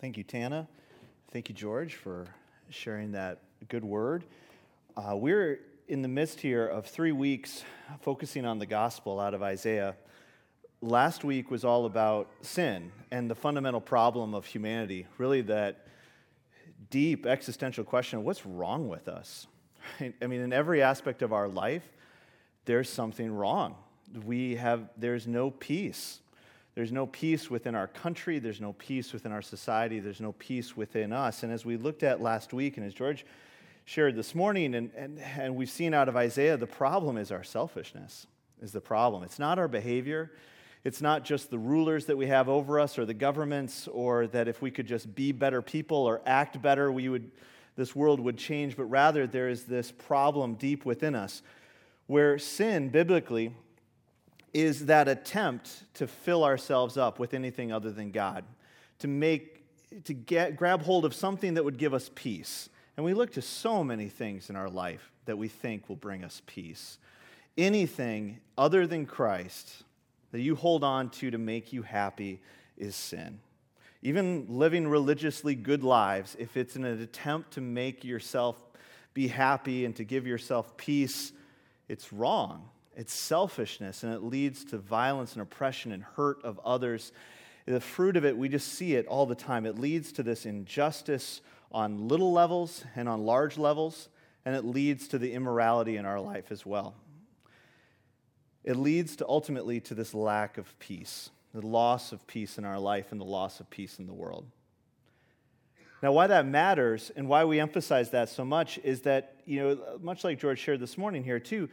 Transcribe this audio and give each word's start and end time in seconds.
Thank 0.00 0.16
you, 0.16 0.22
Tana. 0.22 0.68
Thank 1.32 1.48
you, 1.48 1.56
George, 1.56 1.96
for 1.96 2.28
sharing 2.70 3.10
that 3.12 3.40
good 3.68 3.82
word. 3.82 4.22
Uh, 4.96 5.16
we're 5.16 5.58
in 5.88 6.02
the 6.02 6.08
midst 6.08 6.38
here 6.38 6.64
of 6.64 6.86
three 6.86 7.10
weeks 7.10 7.64
focusing 8.00 8.46
on 8.46 8.60
the 8.60 8.66
gospel 8.66 9.18
out 9.18 9.34
of 9.34 9.42
Isaiah. 9.42 9.96
Last 10.80 11.24
week 11.24 11.50
was 11.50 11.64
all 11.64 11.84
about 11.84 12.30
sin 12.42 12.92
and 13.10 13.28
the 13.28 13.34
fundamental 13.34 13.80
problem 13.80 14.34
of 14.34 14.46
humanity, 14.46 15.08
really, 15.18 15.40
that 15.42 15.88
deep 16.90 17.26
existential 17.26 17.82
question 17.82 18.22
what's 18.22 18.46
wrong 18.46 18.86
with 18.88 19.08
us? 19.08 19.48
I 20.00 20.26
mean, 20.28 20.42
in 20.42 20.52
every 20.52 20.80
aspect 20.80 21.22
of 21.22 21.32
our 21.32 21.48
life, 21.48 21.82
there's 22.66 22.88
something 22.88 23.32
wrong. 23.32 23.74
We 24.24 24.54
have, 24.54 24.90
there's 24.96 25.26
no 25.26 25.50
peace. 25.50 26.20
There's 26.78 26.92
no 26.92 27.06
peace 27.06 27.50
within 27.50 27.74
our 27.74 27.88
country. 27.88 28.38
There's 28.38 28.60
no 28.60 28.72
peace 28.74 29.12
within 29.12 29.32
our 29.32 29.42
society. 29.42 29.98
There's 29.98 30.20
no 30.20 30.30
peace 30.30 30.76
within 30.76 31.12
us. 31.12 31.42
And 31.42 31.52
as 31.52 31.64
we 31.64 31.76
looked 31.76 32.04
at 32.04 32.22
last 32.22 32.52
week, 32.52 32.76
and 32.76 32.86
as 32.86 32.94
George 32.94 33.26
shared 33.84 34.14
this 34.14 34.32
morning, 34.32 34.76
and, 34.76 34.92
and, 34.94 35.18
and 35.18 35.56
we've 35.56 35.68
seen 35.68 35.92
out 35.92 36.08
of 36.08 36.14
Isaiah, 36.14 36.56
the 36.56 36.68
problem 36.68 37.16
is 37.18 37.32
our 37.32 37.42
selfishness, 37.42 38.28
is 38.62 38.70
the 38.70 38.80
problem. 38.80 39.24
It's 39.24 39.40
not 39.40 39.58
our 39.58 39.66
behavior. 39.66 40.30
It's 40.84 41.02
not 41.02 41.24
just 41.24 41.50
the 41.50 41.58
rulers 41.58 42.06
that 42.06 42.16
we 42.16 42.28
have 42.28 42.48
over 42.48 42.78
us 42.78 42.96
or 42.96 43.04
the 43.04 43.12
governments, 43.12 43.88
or 43.88 44.28
that 44.28 44.46
if 44.46 44.62
we 44.62 44.70
could 44.70 44.86
just 44.86 45.12
be 45.16 45.32
better 45.32 45.60
people 45.60 45.98
or 45.98 46.22
act 46.26 46.62
better, 46.62 46.92
we 46.92 47.08
would, 47.08 47.28
this 47.74 47.96
world 47.96 48.20
would 48.20 48.38
change, 48.38 48.76
but 48.76 48.84
rather 48.84 49.26
there 49.26 49.48
is 49.48 49.64
this 49.64 49.90
problem 49.90 50.54
deep 50.54 50.84
within 50.84 51.16
us 51.16 51.42
where 52.06 52.38
sin, 52.38 52.88
biblically, 52.88 53.52
is 54.58 54.86
that 54.86 55.06
attempt 55.06 55.84
to 55.94 56.06
fill 56.08 56.42
ourselves 56.42 56.96
up 56.96 57.20
with 57.20 57.32
anything 57.32 57.70
other 57.70 57.92
than 57.92 58.10
God, 58.10 58.44
to 58.98 59.06
make, 59.06 59.64
to 60.04 60.12
get, 60.12 60.56
grab 60.56 60.82
hold 60.82 61.04
of 61.04 61.14
something 61.14 61.54
that 61.54 61.64
would 61.64 61.78
give 61.78 61.94
us 61.94 62.10
peace. 62.16 62.68
And 62.96 63.04
we 63.04 63.14
look 63.14 63.32
to 63.34 63.42
so 63.42 63.84
many 63.84 64.08
things 64.08 64.50
in 64.50 64.56
our 64.56 64.68
life 64.68 65.12
that 65.26 65.38
we 65.38 65.46
think 65.46 65.88
will 65.88 65.96
bring 65.96 66.24
us 66.24 66.42
peace. 66.46 66.98
Anything 67.56 68.40
other 68.56 68.84
than 68.86 69.06
Christ 69.06 69.84
that 70.32 70.40
you 70.40 70.56
hold 70.56 70.82
on 70.82 71.10
to 71.10 71.30
to 71.30 71.38
make 71.38 71.72
you 71.72 71.82
happy 71.82 72.40
is 72.76 72.96
sin. 72.96 73.38
Even 74.02 74.46
living 74.48 74.88
religiously 74.88 75.54
good 75.54 75.84
lives, 75.84 76.36
if 76.38 76.56
it's 76.56 76.74
in 76.74 76.84
an 76.84 77.00
attempt 77.00 77.52
to 77.52 77.60
make 77.60 78.04
yourself 78.04 78.56
be 79.14 79.28
happy 79.28 79.84
and 79.84 79.94
to 79.96 80.04
give 80.04 80.26
yourself 80.26 80.76
peace, 80.76 81.32
it's 81.88 82.12
wrong. 82.12 82.68
It's 82.98 83.14
selfishness, 83.14 84.02
and 84.02 84.12
it 84.12 84.24
leads 84.24 84.64
to 84.66 84.76
violence 84.76 85.34
and 85.34 85.40
oppression 85.40 85.92
and 85.92 86.02
hurt 86.02 86.44
of 86.44 86.58
others. 86.64 87.12
The 87.64 87.80
fruit 87.80 88.16
of 88.16 88.24
it, 88.24 88.36
we 88.36 88.48
just 88.48 88.72
see 88.72 88.96
it 88.96 89.06
all 89.06 89.24
the 89.24 89.36
time. 89.36 89.66
It 89.66 89.78
leads 89.78 90.10
to 90.14 90.24
this 90.24 90.44
injustice 90.44 91.40
on 91.70 92.08
little 92.08 92.32
levels 92.32 92.84
and 92.96 93.08
on 93.08 93.24
large 93.24 93.56
levels, 93.56 94.08
and 94.44 94.56
it 94.56 94.64
leads 94.64 95.06
to 95.08 95.18
the 95.18 95.32
immorality 95.32 95.96
in 95.96 96.06
our 96.06 96.20
life 96.20 96.50
as 96.50 96.66
well. 96.66 96.96
It 98.64 98.76
leads 98.76 99.14
to 99.16 99.28
ultimately 99.28 99.78
to 99.82 99.94
this 99.94 100.12
lack 100.12 100.58
of 100.58 100.76
peace, 100.80 101.30
the 101.54 101.64
loss 101.64 102.10
of 102.10 102.26
peace 102.26 102.58
in 102.58 102.64
our 102.64 102.80
life 102.80 103.12
and 103.12 103.20
the 103.20 103.24
loss 103.24 103.60
of 103.60 103.70
peace 103.70 104.00
in 104.00 104.08
the 104.08 104.12
world. 104.12 104.44
Now, 106.02 106.10
why 106.10 106.26
that 106.26 106.46
matters 106.46 107.12
and 107.14 107.28
why 107.28 107.44
we 107.44 107.60
emphasize 107.60 108.10
that 108.10 108.28
so 108.28 108.44
much 108.44 108.80
is 108.82 109.02
that, 109.02 109.36
you 109.46 109.60
know, 109.60 109.98
much 110.00 110.24
like 110.24 110.40
George 110.40 110.58
shared 110.58 110.80
this 110.80 110.98
morning 110.98 111.22
here 111.22 111.38
too, 111.38 111.68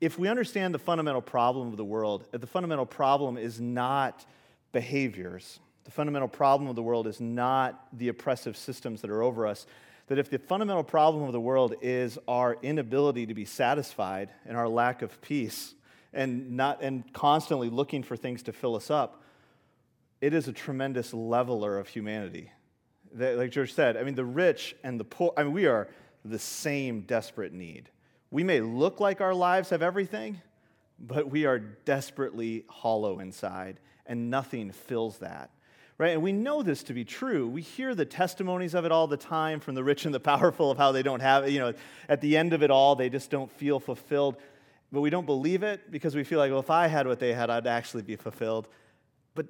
if 0.00 0.18
we 0.18 0.28
understand 0.28 0.74
the 0.74 0.78
fundamental 0.78 1.22
problem 1.22 1.68
of 1.68 1.76
the 1.76 1.84
world, 1.84 2.26
the 2.32 2.46
fundamental 2.46 2.86
problem 2.86 3.36
is 3.36 3.60
not 3.60 4.26
behaviors, 4.72 5.60
the 5.84 5.90
fundamental 5.90 6.28
problem 6.28 6.68
of 6.68 6.76
the 6.76 6.82
world 6.82 7.06
is 7.06 7.20
not 7.20 7.86
the 7.92 8.08
oppressive 8.08 8.56
systems 8.56 9.00
that 9.02 9.10
are 9.10 9.22
over 9.22 9.46
us, 9.46 9.66
that 10.08 10.18
if 10.18 10.28
the 10.28 10.38
fundamental 10.38 10.84
problem 10.84 11.24
of 11.24 11.32
the 11.32 11.40
world 11.40 11.74
is 11.80 12.18
our 12.28 12.58
inability 12.62 13.26
to 13.26 13.34
be 13.34 13.44
satisfied 13.44 14.30
and 14.46 14.56
our 14.56 14.68
lack 14.68 15.02
of 15.02 15.20
peace 15.22 15.74
and 16.12 16.52
not 16.52 16.82
and 16.82 17.10
constantly 17.12 17.70
looking 17.70 18.02
for 18.02 18.16
things 18.16 18.42
to 18.42 18.52
fill 18.52 18.76
us 18.76 18.90
up, 18.90 19.22
it 20.20 20.34
is 20.34 20.48
a 20.48 20.52
tremendous 20.52 21.14
leveler 21.14 21.78
of 21.78 21.88
humanity. 21.88 22.50
Like 23.14 23.50
George 23.50 23.72
said, 23.72 23.96
I 23.96 24.02
mean, 24.02 24.14
the 24.14 24.24
rich 24.24 24.74
and 24.82 24.98
the 24.98 25.04
poor, 25.04 25.32
I 25.36 25.44
mean, 25.44 25.52
we 25.52 25.66
are 25.66 25.88
the 26.24 26.38
same 26.38 27.02
desperate 27.02 27.52
need. 27.52 27.90
We 28.34 28.42
may 28.42 28.60
look 28.60 28.98
like 28.98 29.20
our 29.20 29.32
lives 29.32 29.70
have 29.70 29.80
everything, 29.80 30.40
but 30.98 31.30
we 31.30 31.46
are 31.46 31.60
desperately 31.60 32.64
hollow 32.68 33.20
inside, 33.20 33.78
and 34.06 34.28
nothing 34.28 34.72
fills 34.72 35.18
that. 35.18 35.50
Right? 35.98 36.14
And 36.14 36.20
we 36.20 36.32
know 36.32 36.64
this 36.64 36.82
to 36.82 36.94
be 36.94 37.04
true. 37.04 37.46
We 37.46 37.62
hear 37.62 37.94
the 37.94 38.04
testimonies 38.04 38.74
of 38.74 38.84
it 38.84 38.90
all 38.90 39.06
the 39.06 39.16
time 39.16 39.60
from 39.60 39.76
the 39.76 39.84
rich 39.84 40.04
and 40.04 40.12
the 40.12 40.18
powerful 40.18 40.72
of 40.72 40.78
how 40.78 40.90
they 40.90 41.04
don't 41.04 41.20
have 41.20 41.44
it. 41.44 41.50
You 41.50 41.60
know, 41.60 41.72
at 42.08 42.20
the 42.20 42.36
end 42.36 42.52
of 42.52 42.64
it 42.64 42.72
all, 42.72 42.96
they 42.96 43.08
just 43.08 43.30
don't 43.30 43.52
feel 43.52 43.78
fulfilled. 43.78 44.34
But 44.90 45.00
we 45.00 45.10
don't 45.10 45.26
believe 45.26 45.62
it 45.62 45.92
because 45.92 46.16
we 46.16 46.24
feel 46.24 46.40
like, 46.40 46.50
well, 46.50 46.58
if 46.58 46.70
I 46.70 46.88
had 46.88 47.06
what 47.06 47.20
they 47.20 47.34
had, 47.34 47.50
I'd 47.50 47.68
actually 47.68 48.02
be 48.02 48.16
fulfilled. 48.16 48.66
But 49.36 49.46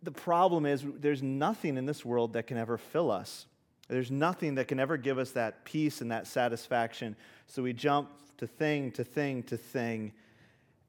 the 0.00 0.12
problem 0.12 0.64
is, 0.64 0.84
there's 1.00 1.24
nothing 1.24 1.76
in 1.76 1.86
this 1.86 2.04
world 2.04 2.34
that 2.34 2.46
can 2.46 2.56
ever 2.56 2.78
fill 2.78 3.10
us. 3.10 3.46
There's 3.88 4.10
nothing 4.10 4.56
that 4.56 4.68
can 4.68 4.78
ever 4.78 4.96
give 4.96 5.18
us 5.18 5.30
that 5.32 5.64
peace 5.64 6.02
and 6.02 6.10
that 6.10 6.26
satisfaction. 6.26 7.16
So 7.46 7.62
we 7.62 7.72
jump 7.72 8.10
to 8.36 8.46
thing 8.46 8.92
to 8.92 9.04
thing 9.04 9.42
to 9.44 9.56
thing. 9.56 10.12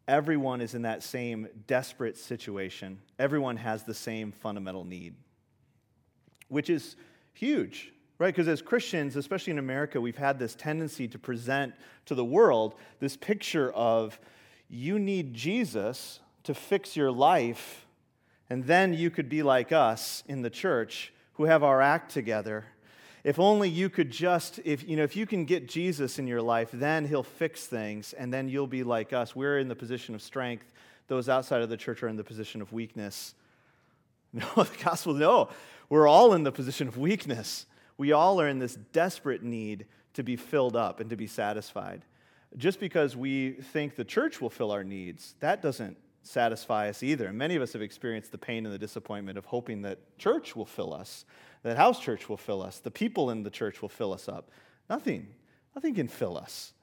Everyone 0.07 0.59
is 0.59 0.75
in 0.75 0.81
that 0.81 1.01
same 1.03 1.47
desperate 1.67 2.17
situation. 2.17 2.99
Everyone 3.17 3.57
has 3.57 3.83
the 3.83 3.93
same 3.93 4.31
fundamental 4.31 4.83
need, 4.83 5.15
which 6.49 6.69
is 6.69 6.95
huge, 7.33 7.93
right? 8.17 8.33
Because 8.33 8.47
as 8.47 8.61
Christians, 8.61 9.15
especially 9.15 9.51
in 9.51 9.59
America, 9.59 10.01
we've 10.01 10.17
had 10.17 10.39
this 10.39 10.55
tendency 10.55 11.07
to 11.07 11.19
present 11.19 11.73
to 12.05 12.15
the 12.15 12.25
world 12.25 12.75
this 12.99 13.15
picture 13.15 13.71
of 13.71 14.19
you 14.67 14.99
need 14.99 15.33
Jesus 15.33 16.19
to 16.43 16.53
fix 16.53 16.95
your 16.95 17.11
life, 17.11 17.85
and 18.49 18.65
then 18.65 18.93
you 18.93 19.09
could 19.09 19.29
be 19.29 19.41
like 19.43 19.71
us 19.71 20.23
in 20.27 20.41
the 20.41 20.49
church 20.49 21.13
who 21.33 21.45
have 21.45 21.63
our 21.63 21.81
act 21.81 22.11
together 22.11 22.65
if 23.23 23.39
only 23.39 23.69
you 23.69 23.89
could 23.89 24.11
just, 24.11 24.59
if 24.63 24.87
you 24.87 24.95
know, 24.95 25.03
if 25.03 25.15
you 25.15 25.25
can 25.25 25.45
get 25.45 25.67
Jesus 25.67 26.19
in 26.19 26.27
your 26.27 26.41
life, 26.41 26.69
then 26.71 27.05
he'll 27.05 27.23
fix 27.23 27.65
things, 27.65 28.13
and 28.13 28.33
then 28.33 28.47
you'll 28.47 28.67
be 28.67 28.83
like 28.83 29.13
us. 29.13 29.35
We're 29.35 29.59
in 29.59 29.67
the 29.67 29.75
position 29.75 30.15
of 30.15 30.21
strength. 30.21 30.71
Those 31.07 31.27
outside 31.27 31.61
of 31.61 31.69
the 31.69 31.77
church 31.77 32.03
are 32.03 32.07
in 32.07 32.15
the 32.15 32.23
position 32.23 32.61
of 32.61 32.71
weakness. 32.73 33.33
No, 34.31 34.45
the 34.57 34.69
gospel, 34.83 35.15
no. 35.15 35.49
We're 35.89 36.07
all 36.07 36.33
in 36.33 36.43
the 36.43 36.51
position 36.51 36.87
of 36.87 36.99
weakness. 36.99 37.65
We 37.97 38.11
all 38.11 38.39
are 38.39 38.47
in 38.47 38.59
this 38.59 38.77
desperate 38.93 39.41
need 39.41 39.87
to 40.13 40.21
be 40.21 40.35
filled 40.35 40.75
up 40.75 40.99
and 40.99 41.09
to 41.09 41.15
be 41.15 41.25
satisfied. 41.25 42.05
Just 42.55 42.79
because 42.79 43.15
we 43.15 43.53
think 43.53 43.95
the 43.95 44.05
church 44.05 44.39
will 44.39 44.51
fill 44.51 44.71
our 44.71 44.83
needs, 44.83 45.33
that 45.39 45.63
doesn't 45.63 45.97
satisfy 46.21 46.89
us 46.89 47.01
either. 47.01 47.27
And 47.27 47.37
many 47.37 47.55
of 47.55 47.61
us 47.61 47.73
have 47.73 47.81
experienced 47.81 48.31
the 48.31 48.37
pain 48.37 48.65
and 48.65 48.73
the 48.73 48.79
disappointment 48.79 49.37
of 49.37 49.45
hoping 49.45 49.81
that 49.81 49.97
church 50.19 50.55
will 50.55 50.65
fill 50.65 50.93
us 50.93 51.25
that 51.63 51.77
house 51.77 51.99
church 51.99 52.29
will 52.29 52.37
fill 52.37 52.61
us, 52.61 52.79
the 52.79 52.91
people 52.91 53.29
in 53.29 53.43
the 53.43 53.49
church 53.49 53.81
will 53.81 53.89
fill 53.89 54.13
us 54.13 54.29
up. 54.29 54.49
Nothing. 54.89 55.27
Nothing 55.75 55.95
can 55.95 56.07
fill 56.07 56.37
us. 56.37 56.73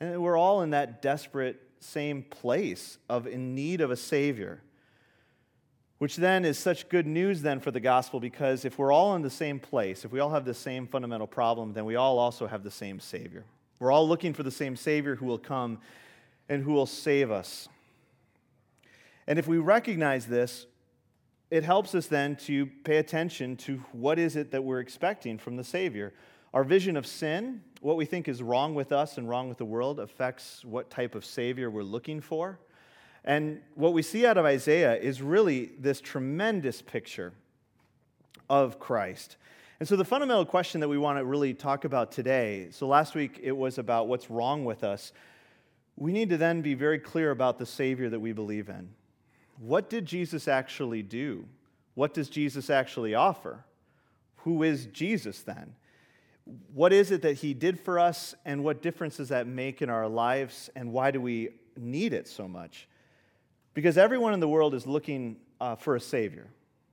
And 0.00 0.22
we're 0.22 0.36
all 0.36 0.62
in 0.62 0.70
that 0.70 1.02
desperate 1.02 1.60
same 1.80 2.22
place 2.22 2.98
of 3.08 3.26
in 3.26 3.54
need 3.54 3.80
of 3.80 3.90
a 3.90 3.96
Savior. 3.96 4.62
Which 5.98 6.16
then 6.16 6.44
is 6.44 6.58
such 6.58 6.88
good 6.88 7.06
news 7.06 7.42
then 7.42 7.58
for 7.58 7.72
the 7.72 7.80
gospel 7.80 8.20
because 8.20 8.64
if 8.64 8.78
we're 8.78 8.92
all 8.92 9.16
in 9.16 9.22
the 9.22 9.30
same 9.30 9.58
place, 9.58 10.04
if 10.04 10.12
we 10.12 10.20
all 10.20 10.30
have 10.30 10.44
the 10.44 10.54
same 10.54 10.86
fundamental 10.86 11.26
problem, 11.26 11.72
then 11.72 11.84
we 11.84 11.96
all 11.96 12.18
also 12.18 12.46
have 12.46 12.62
the 12.62 12.70
same 12.70 13.00
Savior. 13.00 13.44
We're 13.80 13.90
all 13.90 14.08
looking 14.08 14.32
for 14.32 14.44
the 14.44 14.50
same 14.50 14.76
Savior 14.76 15.16
who 15.16 15.26
will 15.26 15.38
come 15.38 15.78
and 16.48 16.62
who 16.62 16.72
will 16.72 16.86
save 16.86 17.30
us. 17.30 17.68
And 19.26 19.38
if 19.38 19.46
we 19.48 19.58
recognize 19.58 20.26
this, 20.26 20.66
it 21.50 21.64
helps 21.64 21.94
us 21.94 22.06
then 22.06 22.36
to 22.36 22.66
pay 22.84 22.98
attention 22.98 23.56
to 23.56 23.78
what 23.92 24.18
is 24.18 24.36
it 24.36 24.50
that 24.50 24.62
we're 24.62 24.80
expecting 24.80 25.38
from 25.38 25.56
the 25.56 25.64
Savior. 25.64 26.12
Our 26.52 26.64
vision 26.64 26.96
of 26.96 27.06
sin, 27.06 27.62
what 27.80 27.96
we 27.96 28.04
think 28.04 28.28
is 28.28 28.42
wrong 28.42 28.74
with 28.74 28.92
us 28.92 29.18
and 29.18 29.28
wrong 29.28 29.48
with 29.48 29.58
the 29.58 29.64
world, 29.64 29.98
affects 29.98 30.64
what 30.64 30.90
type 30.90 31.14
of 31.14 31.24
Savior 31.24 31.70
we're 31.70 31.82
looking 31.82 32.20
for. 32.20 32.58
And 33.24 33.60
what 33.74 33.92
we 33.92 34.02
see 34.02 34.26
out 34.26 34.38
of 34.38 34.44
Isaiah 34.44 34.96
is 34.96 35.20
really 35.22 35.72
this 35.78 36.00
tremendous 36.00 36.82
picture 36.82 37.32
of 38.48 38.78
Christ. 38.78 39.36
And 39.80 39.88
so, 39.88 39.96
the 39.96 40.04
fundamental 40.04 40.44
question 40.44 40.80
that 40.80 40.88
we 40.88 40.98
want 40.98 41.18
to 41.18 41.24
really 41.24 41.54
talk 41.54 41.84
about 41.84 42.10
today 42.10 42.68
so, 42.70 42.86
last 42.86 43.14
week 43.14 43.38
it 43.42 43.52
was 43.52 43.78
about 43.78 44.08
what's 44.08 44.30
wrong 44.30 44.64
with 44.64 44.82
us. 44.82 45.12
We 45.96 46.12
need 46.12 46.30
to 46.30 46.36
then 46.36 46.62
be 46.62 46.74
very 46.74 46.98
clear 46.98 47.30
about 47.30 47.58
the 47.58 47.66
Savior 47.66 48.08
that 48.08 48.20
we 48.20 48.32
believe 48.32 48.68
in 48.68 48.90
what 49.60 49.90
did 49.90 50.06
Jesus 50.06 50.48
actually 50.48 51.02
do? 51.02 51.46
What 51.94 52.14
does 52.14 52.28
Jesus 52.28 52.70
actually 52.70 53.14
offer? 53.14 53.64
Who 54.38 54.62
is 54.62 54.86
Jesus 54.86 55.40
then? 55.40 55.74
What 56.72 56.92
is 56.92 57.10
it 57.10 57.22
that 57.22 57.34
he 57.34 57.54
did 57.54 57.78
for 57.78 57.98
us, 57.98 58.34
and 58.44 58.64
what 58.64 58.82
difference 58.82 59.18
does 59.18 59.28
that 59.28 59.46
make 59.46 59.82
in 59.82 59.90
our 59.90 60.08
lives, 60.08 60.70
and 60.74 60.92
why 60.92 61.10
do 61.10 61.20
we 61.20 61.50
need 61.76 62.12
it 62.12 62.26
so 62.26 62.48
much? 62.48 62.88
Because 63.74 63.98
everyone 63.98 64.32
in 64.32 64.40
the 64.40 64.48
world 64.48 64.74
is 64.74 64.86
looking 64.86 65.36
uh, 65.60 65.76
for 65.76 65.94
a 65.96 66.00
Savior. 66.00 66.46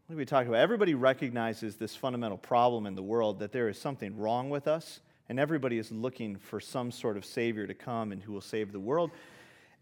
What 0.07 0.15
are 0.15 0.17
we 0.17 0.25
talking 0.25 0.49
about? 0.49 0.59
Everybody 0.59 0.93
recognizes 0.93 1.77
this 1.77 1.95
fundamental 1.95 2.37
problem 2.37 2.85
in 2.85 2.95
the 2.95 3.01
world 3.01 3.39
that 3.39 3.51
there 3.51 3.69
is 3.69 3.79
something 3.79 4.17
wrong 4.17 4.49
with 4.49 4.67
us, 4.67 4.99
and 5.29 5.39
everybody 5.39 5.77
is 5.77 5.91
looking 5.91 6.35
for 6.35 6.59
some 6.59 6.91
sort 6.91 7.15
of 7.15 7.25
Savior 7.25 7.65
to 7.65 7.73
come 7.73 8.11
and 8.11 8.21
who 8.21 8.33
will 8.33 8.41
save 8.41 8.71
the 8.71 8.79
world. 8.79 9.11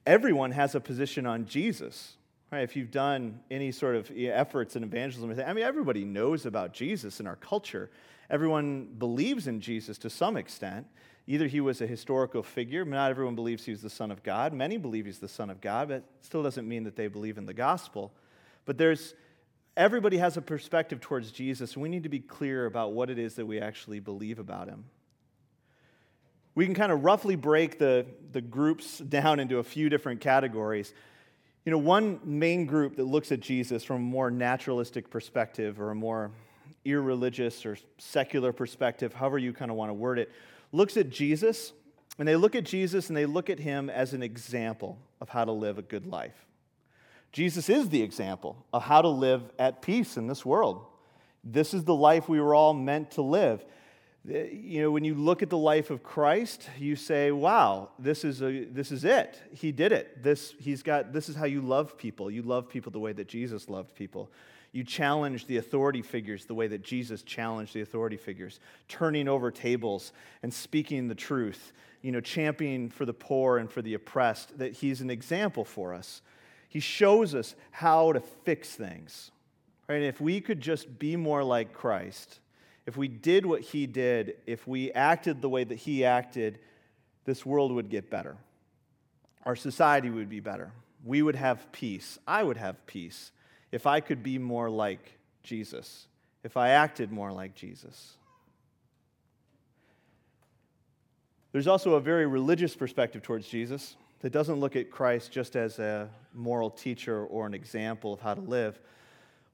Everyone 0.05 0.51
has 0.51 0.75
a 0.75 0.79
position 0.79 1.25
on 1.25 1.45
Jesus. 1.45 2.15
Right? 2.53 2.61
If 2.61 2.75
you've 2.75 2.91
done 2.91 3.39
any 3.49 3.71
sort 3.71 3.95
of 3.95 4.11
efforts 4.15 4.75
in 4.75 4.83
evangelism, 4.83 5.43
I 5.43 5.53
mean, 5.53 5.63
everybody 5.63 6.05
knows 6.05 6.45
about 6.45 6.71
Jesus 6.71 7.19
in 7.19 7.25
our 7.25 7.35
culture. 7.35 7.89
Everyone 8.29 8.85
believes 8.99 9.47
in 9.47 9.59
Jesus 9.59 9.97
to 9.97 10.09
some 10.11 10.37
extent. 10.37 10.85
Either 11.25 11.47
he 11.47 11.61
was 11.61 11.81
a 11.81 11.87
historical 11.87 12.43
figure, 12.43 12.85
not 12.85 13.09
everyone 13.09 13.33
believes 13.33 13.65
he 13.65 13.71
was 13.71 13.81
the 13.81 13.89
Son 13.89 14.11
of 14.11 14.21
God. 14.21 14.53
Many 14.53 14.77
believe 14.77 15.07
he's 15.07 15.17
the 15.17 15.27
Son 15.27 15.49
of 15.49 15.61
God, 15.61 15.87
but 15.87 16.03
still 16.21 16.43
doesn't 16.43 16.67
mean 16.67 16.83
that 16.83 16.95
they 16.95 17.07
believe 17.07 17.39
in 17.39 17.47
the 17.47 17.55
gospel. 17.55 18.13
But 18.65 18.77
there's 18.77 19.15
everybody 19.75 20.17
has 20.17 20.37
a 20.37 20.41
perspective 20.41 21.01
towards 21.01 21.31
Jesus, 21.31 21.73
and 21.73 21.81
we 21.81 21.89
need 21.89 22.03
to 22.03 22.09
be 22.09 22.19
clear 22.19 22.67
about 22.67 22.93
what 22.93 23.09
it 23.09 23.17
is 23.17 23.33
that 23.33 23.47
we 23.47 23.59
actually 23.59 23.99
believe 23.99 24.37
about 24.37 24.67
him. 24.67 24.85
We 26.53 26.65
can 26.65 26.75
kind 26.75 26.91
of 26.91 27.03
roughly 27.03 27.35
break 27.35 27.79
the, 27.79 28.05
the 28.31 28.41
groups 28.41 28.99
down 28.99 29.39
into 29.39 29.57
a 29.57 29.63
few 29.63 29.89
different 29.89 30.21
categories. 30.21 30.93
You 31.65 31.71
know, 31.71 31.77
one 31.77 32.19
main 32.25 32.65
group 32.65 32.97
that 32.97 33.05
looks 33.05 33.31
at 33.31 33.39
Jesus 33.39 33.83
from 33.83 33.97
a 33.97 33.99
more 33.99 34.29
naturalistic 34.29 35.09
perspective 35.09 35.79
or 35.79 35.91
a 35.91 35.95
more 35.95 36.31
irreligious 36.83 37.65
or 37.65 37.77
secular 37.97 38.51
perspective, 38.51 39.13
however 39.13 39.37
you 39.37 39.53
kind 39.53 39.71
of 39.71 39.77
want 39.77 39.89
to 39.89 39.93
word 39.93 40.19
it, 40.19 40.29
looks 40.73 40.97
at 40.97 41.09
Jesus, 41.09 41.71
and 42.19 42.27
they 42.27 42.35
look 42.35 42.55
at 42.55 42.65
Jesus 42.65 43.07
and 43.07 43.15
they 43.15 43.25
look 43.25 43.49
at 43.49 43.59
him 43.59 43.89
as 43.89 44.13
an 44.13 44.21
example 44.21 44.97
of 45.21 45.29
how 45.29 45.45
to 45.45 45.51
live 45.51 45.77
a 45.77 45.81
good 45.81 46.05
life. 46.05 46.45
Jesus 47.31 47.69
is 47.69 47.89
the 47.89 48.01
example 48.01 48.65
of 48.73 48.83
how 48.83 49.01
to 49.01 49.07
live 49.07 49.41
at 49.57 49.81
peace 49.81 50.17
in 50.17 50.27
this 50.27 50.45
world. 50.45 50.85
This 51.43 51.73
is 51.73 51.85
the 51.85 51.95
life 51.95 52.29
we 52.29 52.39
were 52.39 52.53
all 52.53 52.73
meant 52.73 53.11
to 53.11 53.21
live. 53.21 53.65
You 54.25 54.81
know, 54.81 54.91
when 54.91 55.03
you 55.03 55.15
look 55.15 55.43
at 55.43 55.49
the 55.49 55.57
life 55.57 55.89
of 55.89 56.01
Christ, 56.01 56.69
you 56.79 56.95
say, 56.95 57.31
wow, 57.31 57.89
this 57.99 58.23
is, 58.23 58.41
a, 58.41 58.63
this 58.63 58.89
is 58.89 59.03
it. 59.03 59.41
He 59.51 59.73
did 59.73 59.91
it. 59.91 60.23
This, 60.23 60.53
he's 60.59 60.81
got, 60.81 61.11
this 61.11 61.27
is 61.27 61.35
how 61.35 61.43
you 61.45 61.59
love 61.61 61.97
people. 61.97 62.31
You 62.31 62.41
love 62.41 62.69
people 62.69 62.89
the 62.91 62.99
way 62.99 63.11
that 63.11 63.27
Jesus 63.27 63.67
loved 63.67 63.93
people. 63.95 64.31
You 64.71 64.85
challenge 64.85 65.45
the 65.45 65.57
authority 65.57 66.01
figures 66.01 66.45
the 66.45 66.53
way 66.53 66.67
that 66.67 66.83
Jesus 66.83 67.21
challenged 67.21 67.73
the 67.73 67.81
authority 67.81 68.15
figures, 68.15 68.61
turning 68.87 69.27
over 69.27 69.51
tables 69.51 70.13
and 70.41 70.53
speaking 70.53 71.09
the 71.09 71.15
truth, 71.15 71.73
you 72.01 72.13
know, 72.13 72.21
championing 72.21 72.89
for 72.89 73.05
the 73.05 73.13
poor 73.13 73.57
and 73.57 73.69
for 73.69 73.81
the 73.81 73.93
oppressed, 73.93 74.57
that 74.57 74.71
he's 74.71 75.01
an 75.01 75.09
example 75.09 75.65
for 75.65 75.93
us. 75.93 76.21
He 76.69 76.79
shows 76.79 77.35
us 77.35 77.55
how 77.71 78.13
to 78.13 78.21
fix 78.21 78.69
things. 78.69 79.31
Right? 79.89 79.97
And 79.97 80.05
if 80.05 80.21
we 80.21 80.39
could 80.39 80.61
just 80.61 80.97
be 80.97 81.17
more 81.17 81.43
like 81.43 81.73
Christ, 81.73 82.39
if 82.85 82.97
we 82.97 83.07
did 83.07 83.45
what 83.45 83.61
he 83.61 83.87
did, 83.87 84.35
if 84.45 84.67
we 84.67 84.91
acted 84.91 85.41
the 85.41 85.49
way 85.49 85.63
that 85.63 85.75
he 85.75 86.03
acted, 86.03 86.59
this 87.25 87.45
world 87.45 87.71
would 87.71 87.89
get 87.89 88.09
better. 88.09 88.35
Our 89.45 89.55
society 89.55 90.09
would 90.09 90.29
be 90.29 90.39
better. 90.39 90.71
We 91.03 91.21
would 91.21 91.35
have 91.35 91.71
peace. 91.71 92.17
I 92.27 92.43
would 92.43 92.57
have 92.57 92.85
peace 92.85 93.31
if 93.71 93.87
I 93.87 93.99
could 93.99 94.23
be 94.23 94.37
more 94.37 94.69
like 94.69 95.17
Jesus, 95.43 96.07
if 96.43 96.57
I 96.57 96.69
acted 96.69 97.11
more 97.11 97.31
like 97.31 97.55
Jesus. 97.55 98.17
There's 101.51 101.67
also 101.67 101.93
a 101.95 102.01
very 102.01 102.25
religious 102.25 102.75
perspective 102.75 103.21
towards 103.21 103.47
Jesus 103.47 103.95
that 104.21 104.31
doesn't 104.31 104.59
look 104.59 104.75
at 104.75 104.89
Christ 104.89 105.31
just 105.31 105.55
as 105.55 105.79
a 105.79 106.09
moral 106.33 106.69
teacher 106.69 107.25
or 107.25 107.45
an 107.45 107.53
example 107.53 108.13
of 108.13 108.21
how 108.21 108.33
to 108.33 108.41
live, 108.41 108.79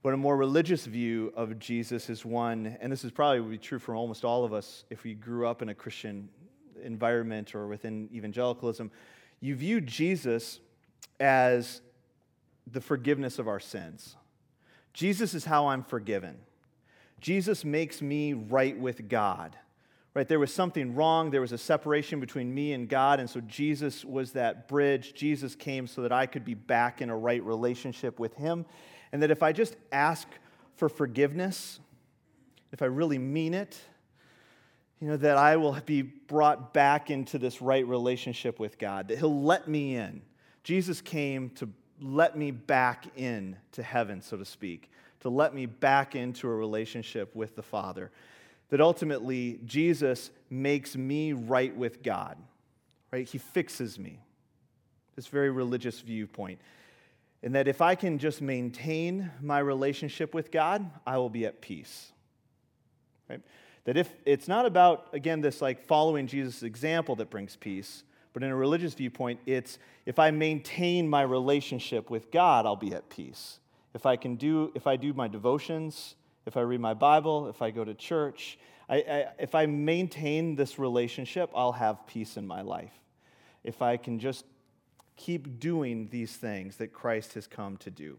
but 0.02 0.14
a 0.14 0.18
more 0.18 0.38
religious 0.38 0.86
view 0.86 1.34
of 1.36 1.60
Jesus 1.60 2.10
is 2.10 2.24
one, 2.24 2.78
and 2.80 2.92
this 2.92 3.04
is 3.04 3.12
probably 3.12 3.58
true 3.58 3.80
for 3.80 3.96
almost 3.96 4.24
all 4.24 4.46
of 4.46 4.54
us 4.54 4.86
if 4.90 5.04
we 5.04 5.14
grew 5.14 5.46
up 5.46 5.62
in 5.62 5.70
a 5.70 5.76
Christian 5.76 6.30
environment 6.84 7.54
or 7.54 7.68
within 7.68 8.10
evangelicalism. 8.14 8.92
You 9.42 9.56
view 9.56 9.82
Jesus 9.82 10.60
as 11.20 11.82
the 12.72 12.82
forgiveness 12.82 13.40
of 13.40 13.48
our 13.48 13.60
sins. 13.60 14.16
Jesus 14.94 15.34
is 15.34 15.46
how 15.46 15.68
I'm 15.68 15.84
forgiven. 15.84 16.38
Jesus 17.20 17.66
makes 17.66 18.02
me 18.02 18.34
right 18.34 18.78
with 18.78 19.10
God. 19.10 19.58
Right? 20.14 20.28
There 20.28 20.40
was 20.40 20.54
something 20.54 20.96
wrong. 20.96 21.30
There 21.30 21.42
was 21.42 21.52
a 21.52 21.58
separation 21.58 22.20
between 22.20 22.54
me 22.54 22.74
and 22.74 22.90
God. 22.90 23.20
And 23.20 23.30
so 23.30 23.42
Jesus 23.42 24.04
was 24.04 24.32
that 24.32 24.68
bridge. 24.68 25.14
Jesus 25.14 25.56
came 25.56 25.86
so 25.86 26.02
that 26.02 26.12
I 26.12 26.26
could 26.26 26.44
be 26.44 26.56
back 26.56 27.02
in 27.02 27.10
a 27.10 27.18
right 27.18 27.44
relationship 27.44 28.20
with 28.20 28.34
Him. 28.36 28.66
And 29.12 29.22
that 29.24 29.32
if 29.32 29.44
I 29.44 29.52
just 29.52 29.76
ask 29.92 30.28
for 30.76 30.90
forgiveness, 30.90 31.80
if 32.72 32.82
I 32.82 32.86
really 32.86 33.18
mean 33.18 33.54
it, 33.54 33.80
you 35.00 35.08
know, 35.08 35.18
that 35.18 35.38
I 35.38 35.56
will 35.56 35.78
be 35.86 36.02
brought 36.02 36.74
back 36.74 37.10
into 37.10 37.38
this 37.38 37.62
right 37.62 37.88
relationship 37.88 38.60
with 38.60 38.78
God, 38.78 39.08
that 39.08 39.18
He'll 39.18 39.44
let 39.44 39.68
me 39.68 39.96
in. 39.96 40.22
Jesus 40.64 41.02
came 41.02 41.50
to 41.52 41.70
let 42.02 42.38
me 42.38 42.52
back 42.52 43.06
in 43.16 43.56
to 43.74 43.84
heaven, 43.84 44.22
so 44.22 44.38
to 44.38 44.46
speak, 44.46 44.92
to 45.22 45.30
let 45.30 45.54
me 45.54 45.66
back 45.66 46.16
into 46.16 46.48
a 46.48 46.54
relationship 46.54 47.36
with 47.36 47.56
the 47.56 47.64
Father. 47.64 48.12
That 48.70 48.82
ultimately, 48.82 49.60
Jesus 49.66 50.32
makes 50.50 50.96
me 50.96 51.34
right 51.34 51.76
with 51.76 52.04
God, 52.04 52.38
right? 53.12 53.28
He 53.28 53.38
fixes 53.38 53.98
me. 53.98 54.20
This 55.16 55.28
very 55.28 55.50
religious 55.50 56.02
viewpoint. 56.02 56.60
And 57.42 57.56
that 57.56 57.68
if 57.68 57.82
I 57.82 57.96
can 57.96 58.18
just 58.18 58.42
maintain 58.42 59.32
my 59.42 59.60
relationship 59.60 60.34
with 60.34 60.52
God, 60.52 60.90
I 61.08 61.18
will 61.18 61.30
be 61.30 61.46
at 61.46 61.62
peace. 61.62 62.12
Right? 63.30 63.42
That 63.86 63.98
if 63.98 64.14
it's 64.26 64.48
not 64.48 64.66
about, 64.66 65.08
again, 65.14 65.42
this 65.42 65.62
like 65.62 65.86
following 65.86 66.28
Jesus' 66.28 66.64
example 66.64 67.16
that 67.18 67.30
brings 67.30 67.56
peace, 67.56 68.04
but 68.34 68.44
in 68.44 68.50
a 68.50 68.56
religious 68.56 68.94
viewpoint, 68.94 69.40
it's 69.46 69.80
if 70.06 70.20
I 70.20 70.32
maintain 70.32 71.10
my 71.10 71.22
relationship 71.22 72.10
with 72.10 72.30
God, 72.32 72.66
I'll 72.66 72.76
be 72.76 72.94
at 72.94 73.10
peace. 73.10 73.60
If 73.94 74.06
I 74.06 74.18
can 74.18 74.36
do, 74.36 74.72
if 74.76 74.86
I 74.86 74.98
do 74.98 75.14
my 75.14 75.28
devotions, 75.28 76.16
if 76.46 76.58
I 76.58 76.62
read 76.62 76.80
my 76.80 76.94
Bible, 76.94 77.48
if 77.48 77.62
I 77.62 77.72
go 77.72 77.84
to 77.84 77.94
church, 77.94 78.60
I, 78.88 78.96
I, 78.98 79.26
if 79.40 79.56
I 79.56 79.66
maintain 79.66 80.56
this 80.56 80.78
relationship, 80.78 81.50
I'll 81.56 81.72
have 81.72 82.06
peace 82.08 82.38
in 82.38 82.46
my 82.46 82.62
life. 82.62 82.94
If 83.64 83.82
I 83.82 83.98
can 83.98 84.20
just 84.20 84.46
keep 85.20 85.60
doing 85.60 86.08
these 86.12 86.38
things 86.38 86.78
that 86.78 86.94
Christ 86.94 87.34
has 87.34 87.46
come 87.46 87.76
to 87.78 87.92
do. 87.92 88.18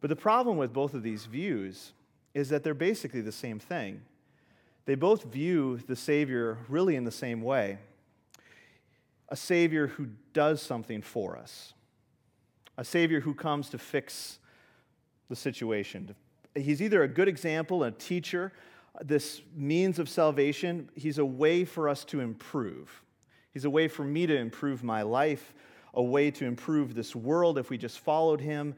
But 0.00 0.10
the 0.10 0.16
problem 0.16 0.56
with 0.56 0.72
both 0.72 0.94
of 0.94 1.02
these 1.02 1.26
views 1.26 1.92
is 2.34 2.50
that 2.50 2.62
they're 2.62 2.72
basically 2.72 3.20
the 3.20 3.32
same 3.32 3.58
thing. 3.58 4.02
They 4.86 4.94
both 4.94 5.24
view 5.24 5.80
the 5.88 5.96
Savior 5.96 6.58
really 6.68 6.94
in 6.94 7.04
the 7.04 7.10
same 7.10 7.42
way 7.42 7.78
a 9.30 9.36
Savior 9.36 9.88
who 9.88 10.08
does 10.32 10.62
something 10.62 11.02
for 11.02 11.36
us, 11.36 11.74
a 12.78 12.84
Savior 12.84 13.20
who 13.20 13.34
comes 13.34 13.68
to 13.70 13.76
fix 13.76 14.38
the 15.28 15.36
situation. 15.36 16.14
He's 16.54 16.80
either 16.80 17.02
a 17.02 17.08
good 17.08 17.28
example, 17.28 17.84
a 17.84 17.90
teacher, 17.90 18.52
this 19.02 19.42
means 19.54 19.98
of 19.98 20.08
salvation, 20.08 20.88
he's 20.94 21.18
a 21.18 21.26
way 21.26 21.66
for 21.66 21.90
us 21.90 22.04
to 22.06 22.20
improve. 22.20 23.02
He's 23.58 23.64
a 23.64 23.70
way 23.70 23.88
for 23.88 24.04
me 24.04 24.24
to 24.24 24.36
improve 24.36 24.84
my 24.84 25.02
life, 25.02 25.52
a 25.92 26.00
way 26.00 26.30
to 26.30 26.44
improve 26.44 26.94
this 26.94 27.16
world 27.16 27.58
if 27.58 27.70
we 27.70 27.76
just 27.76 27.98
followed 27.98 28.40
him. 28.40 28.76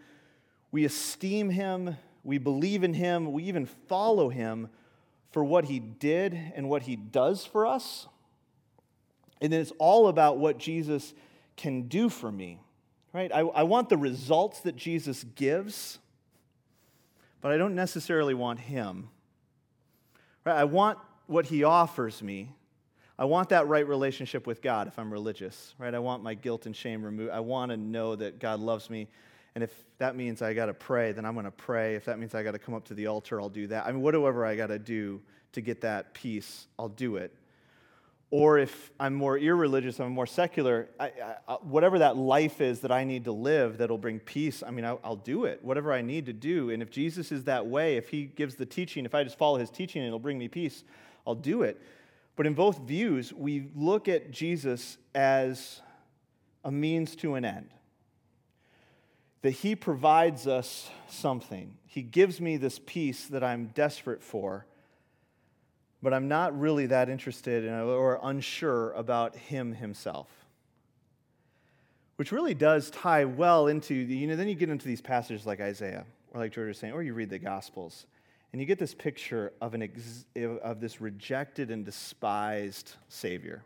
We 0.72 0.87
esteem 0.87 1.50
him, 1.50 1.99
we 2.25 2.38
believe 2.38 2.82
in 2.82 2.94
him, 2.94 3.30
we 3.30 3.44
even 3.44 3.66
follow 3.66 4.30
him 4.30 4.70
for 5.32 5.44
what 5.44 5.66
he 5.66 5.80
did 5.80 6.32
and 6.54 6.70
what 6.70 6.84
he 6.84 6.96
does 6.96 7.44
for 7.44 7.66
us. 7.66 8.08
And 9.42 9.52
then 9.52 9.60
it's 9.60 9.75
all 9.78 10.08
about 10.08 10.38
what 10.38 10.56
Jesus 10.56 11.12
can 11.58 11.82
do 11.82 12.08
for 12.08 12.32
me, 12.32 12.58
right? 13.12 13.30
I, 13.34 13.40
I 13.40 13.64
want 13.64 13.90
the 13.90 13.99
results 13.99 14.60
that 14.60 14.76
Jesus 14.76 15.25
gives, 15.34 15.99
but 17.42 17.52
I 17.52 17.58
don't 17.58 17.75
necessarily 17.75 18.32
want 18.32 18.60
him. 18.60 19.10
Right? 20.46 20.56
I 20.56 20.64
want 20.64 20.99
what 21.26 21.44
he 21.44 21.64
offers 21.64 22.22
me. 22.22 22.54
I 23.21 23.25
want 23.25 23.50
that 23.50 23.69
right 23.69 23.87
relationship 23.87 24.47
with 24.47 24.62
God 24.62 24.89
if 24.89 24.99
I'm 24.99 25.12
religious, 25.12 25.75
right? 25.79 25.95
I 25.95 26.00
want 26.00 26.25
my 26.25 26.35
guilt 26.35 26.67
and 26.67 26.75
shame 26.75 27.05
removed. 27.05 27.31
I 27.31 27.39
want 27.39 27.71
to 27.71 27.77
know 27.77 28.17
that 28.17 28.41
God 28.41 28.59
loves 28.59 28.91
me. 28.91 29.07
And 29.55 29.62
if 29.62 29.73
that 29.99 30.17
means 30.17 30.43
I 30.43 30.55
got 30.55 30.67
to 30.67 30.75
pray, 30.75 31.12
then 31.12 31.25
I'm 31.25 31.35
going 31.35 31.45
to 31.45 31.53
pray. 31.53 31.95
If 31.95 32.07
that 32.07 32.19
means 32.19 32.35
I 32.35 32.43
got 32.43 32.53
to 32.53 32.59
come 32.59 32.75
up 32.75 32.85
to 32.87 32.95
the 32.95 33.07
altar, 33.07 33.41
I'll 33.41 33.49
do 33.49 33.69
that. 33.69 33.87
I 33.87 33.93
mean, 33.93 34.00
whatever 34.00 34.45
I 34.45 34.57
got 34.57 34.69
to 34.69 34.79
do 34.81 35.21
to 35.53 35.61
get 35.61 35.83
that 35.83 36.15
peace, 36.15 36.67
I'll 36.79 36.89
do 36.89 37.17
it 37.17 37.33
or 38.31 38.59
if 38.59 38.93
I'm 39.00 39.15
more 39.15 39.37
irreligious, 39.37 39.99
I'm 39.99 40.12
more 40.12 40.27
secular, 40.27 40.89
I, 41.00 41.11
I, 41.49 41.55
whatever 41.62 41.99
that 41.99 42.17
life 42.17 42.61
is 42.61 42.81
that 42.81 42.93
I 42.93 43.03
need 43.03 43.25
to 43.25 43.33
live 43.33 43.79
that'll 43.79 43.99
bring 43.99 44.21
peace, 44.21 44.62
I 44.65 44.71
mean, 44.71 44.85
I'll, 44.85 45.00
I'll, 45.03 45.17
do 45.17 45.47
it, 45.47 45.65
whatever 45.65 45.93
I 45.93 46.00
need 46.00 46.27
to 46.27 46.33
do. 46.33 46.71
And 46.71 46.81
if 46.81 46.91
Jesus 46.91 47.33
is 47.33 47.45
that 47.45 47.67
way, 47.67 47.97
if 47.97 48.09
he 48.09 48.27
gives 48.27 48.55
the 48.55 48.67
teaching, 48.67 49.05
if 49.05 49.17
I 49.17 49.25
just 49.25 49.37
follow 49.37 49.59
his 49.59 49.69
teaching 49.69 50.03
and 50.03 50.07
it'll 50.07 50.21
bring 50.21 50.39
me 50.39 50.47
peace, 50.47 50.85
I'll 51.27 51.35
do 51.35 51.62
it. 51.62 51.81
But 52.40 52.47
in 52.47 52.54
both 52.54 52.78
views, 52.78 53.35
we 53.35 53.68
look 53.75 54.09
at 54.09 54.30
Jesus 54.30 54.97
as 55.14 55.82
a 56.64 56.73
means 56.73 57.14
to 57.16 57.35
an 57.35 57.44
end. 57.44 57.68
That 59.42 59.50
he 59.50 59.76
provides 59.76 60.47
us 60.47 60.88
something, 61.06 61.76
He 61.87 62.00
gives 62.00 62.40
me 62.40 62.56
this 62.56 62.78
peace 62.78 63.26
that 63.26 63.44
I'm 63.44 63.66
desperate 63.75 64.23
for, 64.23 64.64
but 66.02 66.14
I'm 66.14 66.28
not 66.28 66.59
really 66.59 66.87
that 66.87 67.11
interested 67.11 67.66
in, 67.66 67.75
or 67.75 68.18
unsure 68.23 68.92
about 68.92 69.37
Him 69.37 69.75
Himself. 69.75 70.28
Which 72.16 72.32
really 72.32 72.54
does 72.54 72.88
tie 72.90 73.26
well 73.26 73.66
into, 73.66 74.06
the, 74.06 74.16
you 74.16 74.26
know, 74.26 74.37
then 74.37 74.49
you 74.49 74.54
get 74.54 74.70
into 74.70 74.88
these 74.88 75.02
passages 75.02 75.44
like 75.44 75.61
Isaiah, 75.61 76.06
or 76.32 76.40
like 76.40 76.52
George 76.52 76.68
was 76.68 76.78
saying, 76.78 76.94
or 76.94 77.02
you 77.02 77.12
read 77.12 77.28
the 77.28 77.38
Gospels, 77.38 78.06
and 78.52 78.61
you 78.61 78.66
get 78.66 78.78
this 78.78 78.95
picture 78.95 79.52
of, 79.61 79.75
an 79.75 79.83
ex- 79.83 80.25
of 80.62 80.80
this 80.80 81.00
rejected 81.00 81.71
and 81.71 81.85
despised 81.85 82.95
Savior. 83.09 83.62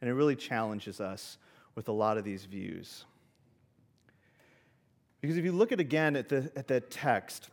And 0.00 0.10
it 0.10 0.12
really 0.12 0.36
challenges 0.36 1.00
us 1.00 1.38
with 1.74 1.88
a 1.88 1.92
lot 1.92 2.18
of 2.18 2.24
these 2.24 2.44
views. 2.44 3.04
Because 5.20 5.38
if 5.38 5.44
you 5.44 5.52
look 5.52 5.72
at 5.72 5.80
again 5.80 6.14
at 6.14 6.28
the, 6.28 6.50
at 6.54 6.68
the 6.68 6.80
text, 6.80 7.48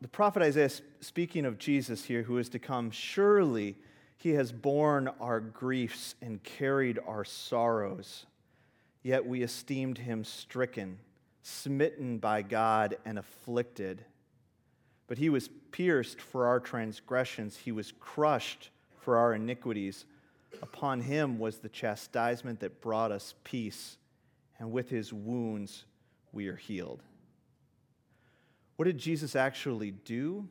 the 0.00 0.08
prophet 0.08 0.42
Isaiah 0.42 0.70
speaking 1.00 1.44
of 1.44 1.58
Jesus 1.58 2.04
here, 2.04 2.22
who 2.22 2.38
is 2.38 2.48
to 2.50 2.58
come, 2.58 2.90
surely 2.90 3.76
he 4.16 4.30
has 4.30 4.52
borne 4.52 5.08
our 5.20 5.40
griefs 5.40 6.14
and 6.20 6.42
carried 6.42 6.98
our 7.06 7.24
sorrows, 7.24 8.26
yet 9.02 9.26
we 9.26 9.42
esteemed 9.42 9.98
him 9.98 10.24
stricken, 10.24 10.98
smitten 11.42 12.18
by 12.18 12.42
God, 12.42 12.96
and 13.04 13.18
afflicted. 13.18 14.04
But 15.06 15.18
he 15.18 15.28
was 15.28 15.48
pierced 15.72 16.20
for 16.20 16.46
our 16.46 16.60
transgressions, 16.60 17.56
he 17.56 17.72
was 17.72 17.92
crushed 17.98 18.70
for 19.00 19.16
our 19.16 19.34
iniquities. 19.34 20.04
Upon 20.62 21.00
him 21.00 21.38
was 21.38 21.58
the 21.58 21.68
chastisement 21.68 22.60
that 22.60 22.80
brought 22.80 23.12
us 23.12 23.34
peace, 23.44 23.96
and 24.58 24.72
with 24.72 24.90
his 24.90 25.12
wounds 25.12 25.84
we 26.32 26.48
are 26.48 26.56
healed. 26.56 27.02
What 28.76 28.84
did 28.86 28.98
Jesus 28.98 29.36
actually 29.36 29.90
do? 29.90 30.48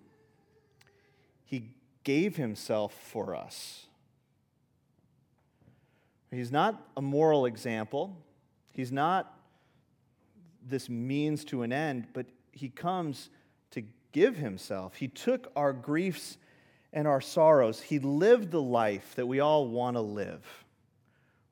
He 1.46 1.72
gave 2.04 2.36
himself 2.36 2.94
for 2.94 3.36
us. 3.36 3.88
He's 6.32 6.52
not 6.52 6.80
a 6.96 7.02
moral 7.02 7.46
example. 7.46 8.16
He's 8.72 8.92
not 8.92 9.39
this 10.68 10.90
means 10.90 11.46
to 11.46 11.64
an 11.64 11.72
end, 11.72 12.08
but 12.14 12.26
he 12.52 12.70
comes 12.70 13.30
to 13.72 13.84
give 14.12 14.36
himself. 14.36 14.96
He 14.96 15.08
took 15.08 15.52
our 15.56 15.74
griefs 15.74 16.38
and 16.92 17.08
our 17.08 17.22
sorrows. 17.22 17.82
He 17.82 18.00
lived 18.00 18.52
the 18.52 18.62
life 18.62 19.16
that 19.16 19.28
we 19.28 19.40
all 19.40 19.68
want 19.68 19.96
to 19.96 20.02
live. 20.02 20.46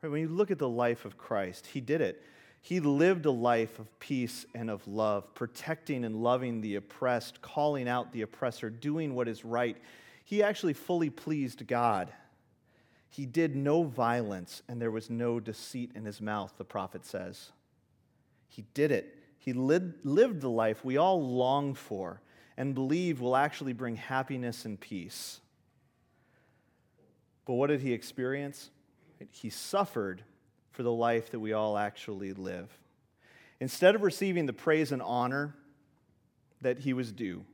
Right? 0.01 0.11
When 0.11 0.21
you 0.21 0.27
look 0.27 0.51
at 0.51 0.59
the 0.59 0.69
life 0.69 1.05
of 1.05 1.17
Christ, 1.17 1.67
he 1.67 1.81
did 1.81 2.01
it. 2.01 2.23
He 2.61 2.79
lived 2.79 3.25
a 3.25 3.31
life 3.31 3.79
of 3.79 3.99
peace 3.99 4.45
and 4.53 4.69
of 4.69 4.85
love, 4.87 5.33
protecting 5.33 6.03
and 6.03 6.21
loving 6.21 6.59
the 6.59 6.75
oppressed, 6.75 7.41
calling 7.41 7.87
out 7.87 8.11
the 8.11 8.23
oppressor, 8.23 8.69
doing 8.69 9.15
what 9.15 9.27
is 9.27 9.45
right. 9.45 9.77
He 10.25 10.43
actually 10.43 10.73
fully 10.73 11.09
pleased 11.09 11.65
God. 11.65 12.11
He 13.09 13.25
did 13.25 13.55
no 13.55 13.83
violence, 13.83 14.63
and 14.67 14.81
there 14.81 14.91
was 14.91 15.09
no 15.09 15.39
deceit 15.39 15.91
in 15.95 16.03
his 16.03 16.19
mouth, 16.19 16.53
the 16.57 16.65
prophet 16.65 17.05
says. 17.05 17.51
He 18.47 18.65
did 18.73 18.91
it. 18.91 19.15
He 19.37 19.53
lived, 19.53 20.41
the 20.41 20.49
life 20.49 20.83
we 20.83 20.97
all 20.97 21.21
long 21.25 21.73
for 21.73 22.21
and 22.57 22.73
believe 22.73 23.21
will 23.21 23.35
actually 23.35 23.73
bring 23.73 23.95
happiness 23.95 24.65
and 24.65 24.79
peace. 24.79 25.39
But 27.45 27.53
what 27.53 27.67
did 27.67 27.81
he 27.81 27.93
experience? 27.93 28.71
He 29.31 29.49
suffered 29.49 30.23
for 30.71 30.83
the 30.83 30.91
life 30.91 31.31
that 31.31 31.39
we 31.39 31.53
all 31.53 31.77
actually 31.77 32.33
live. 32.33 32.77
Instead 33.59 33.95
of 33.95 34.01
receiving 34.01 34.45
the 34.45 34.53
praise 34.53 34.91
and 34.91 35.01
honor 35.01 35.55
that 36.61 36.79
he 36.79 36.93
was 36.93 37.11
due 37.11 37.45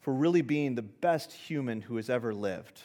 for 0.00 0.12
really 0.12 0.42
being 0.42 0.74
the 0.74 0.82
best 0.82 1.32
human 1.32 1.80
who 1.80 1.96
has 1.96 2.10
ever 2.10 2.34
lived, 2.34 2.82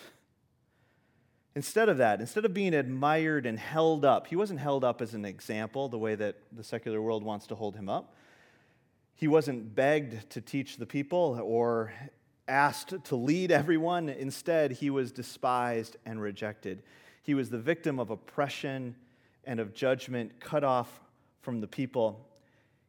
Instead 1.55 1.87
of 1.87 1.97
that, 1.97 2.19
instead 2.19 2.43
of 2.43 2.53
being 2.53 2.73
admired 2.73 3.45
and 3.45 3.57
held 3.57 4.03
up, 4.03 4.27
he 4.27 4.35
wasn't 4.35 4.59
held 4.59 4.83
up 4.83 5.01
as 5.01 5.13
an 5.13 5.23
example 5.23 5.87
the 5.87 5.97
way 5.97 6.13
that 6.13 6.35
the 6.51 6.63
secular 6.63 7.01
world 7.01 7.23
wants 7.23 7.47
to 7.47 7.55
hold 7.55 7.75
him 7.75 7.87
up. 7.87 8.13
He 9.15 9.29
wasn't 9.29 9.73
begged 9.73 10.29
to 10.31 10.41
teach 10.41 10.75
the 10.75 10.85
people 10.85 11.39
or 11.41 11.93
asked 12.49 12.93
to 13.05 13.15
lead 13.15 13.51
everyone. 13.51 14.09
Instead, 14.09 14.73
he 14.73 14.89
was 14.89 15.13
despised 15.13 15.95
and 16.05 16.21
rejected. 16.21 16.83
He 17.23 17.33
was 17.33 17.49
the 17.49 17.57
victim 17.57 17.99
of 17.99 18.09
oppression 18.09 18.97
and 19.45 19.61
of 19.61 19.73
judgment, 19.73 20.41
cut 20.41 20.65
off 20.65 20.99
from 21.41 21.61
the 21.61 21.67
people. 21.67 22.27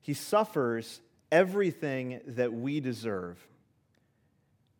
He 0.00 0.14
suffers 0.14 1.00
everything 1.30 2.20
that 2.26 2.52
we 2.52 2.80
deserve. 2.80 3.38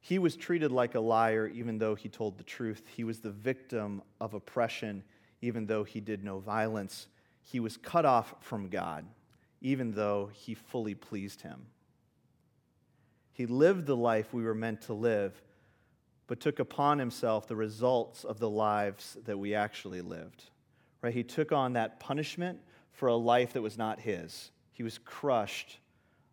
He 0.07 0.21
was 0.21 0.37
treated 0.37 0.71
like 0.71 0.95
a 0.95 1.01
liar 1.01 1.49
even 1.49 1.79
though 1.79 1.97
he 1.97 2.09
told 2.09 2.39
the 2.39 2.45
truth. 2.45 2.85
He 2.95 3.03
was 3.03 3.19
the 3.19 3.33
victim 3.33 4.03
of 4.21 4.35
oppression 4.35 5.03
even 5.43 5.67
though 5.67 5.83
he 5.83 5.99
did 5.99 6.23
no 6.23 6.39
violence. 6.39 7.09
He 7.43 7.59
was 7.59 7.77
cut 7.77 8.05
off 8.05 8.37
from 8.39 8.69
God 8.69 9.05
even 9.61 9.91
though 9.91 10.31
he 10.33 10.55
fully 10.55 10.95
pleased 10.95 11.41
him. 11.41 11.67
He 13.33 13.47
lived 13.47 13.87
the 13.87 13.97
life 13.97 14.33
we 14.33 14.45
were 14.45 14.55
meant 14.55 14.83
to 14.83 14.93
live, 14.93 15.43
but 16.29 16.39
took 16.39 16.61
upon 16.61 17.01
himself 17.01 17.49
the 17.49 17.57
results 17.57 18.23
of 18.23 18.39
the 18.39 18.49
lives 18.49 19.17
that 19.25 19.41
we 19.41 19.57
actually 19.57 20.03
lived. 20.03 20.45
Right? 21.03 21.15
He 21.15 21.25
took 21.25 21.51
on 21.51 21.73
that 21.73 21.99
punishment 21.99 22.61
for 22.93 23.09
a 23.09 23.17
life 23.17 23.55
that 23.55 23.63
was 23.63 23.77
not 23.77 23.99
his. 23.99 24.53
He 24.71 24.85
was 24.85 24.99
crushed 24.99 25.79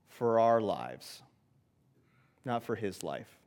for 0.10 0.40
our 0.40 0.62
lives, 0.62 1.24
not 2.46 2.62
for 2.64 2.76
his 2.76 3.02
life. 3.02 3.40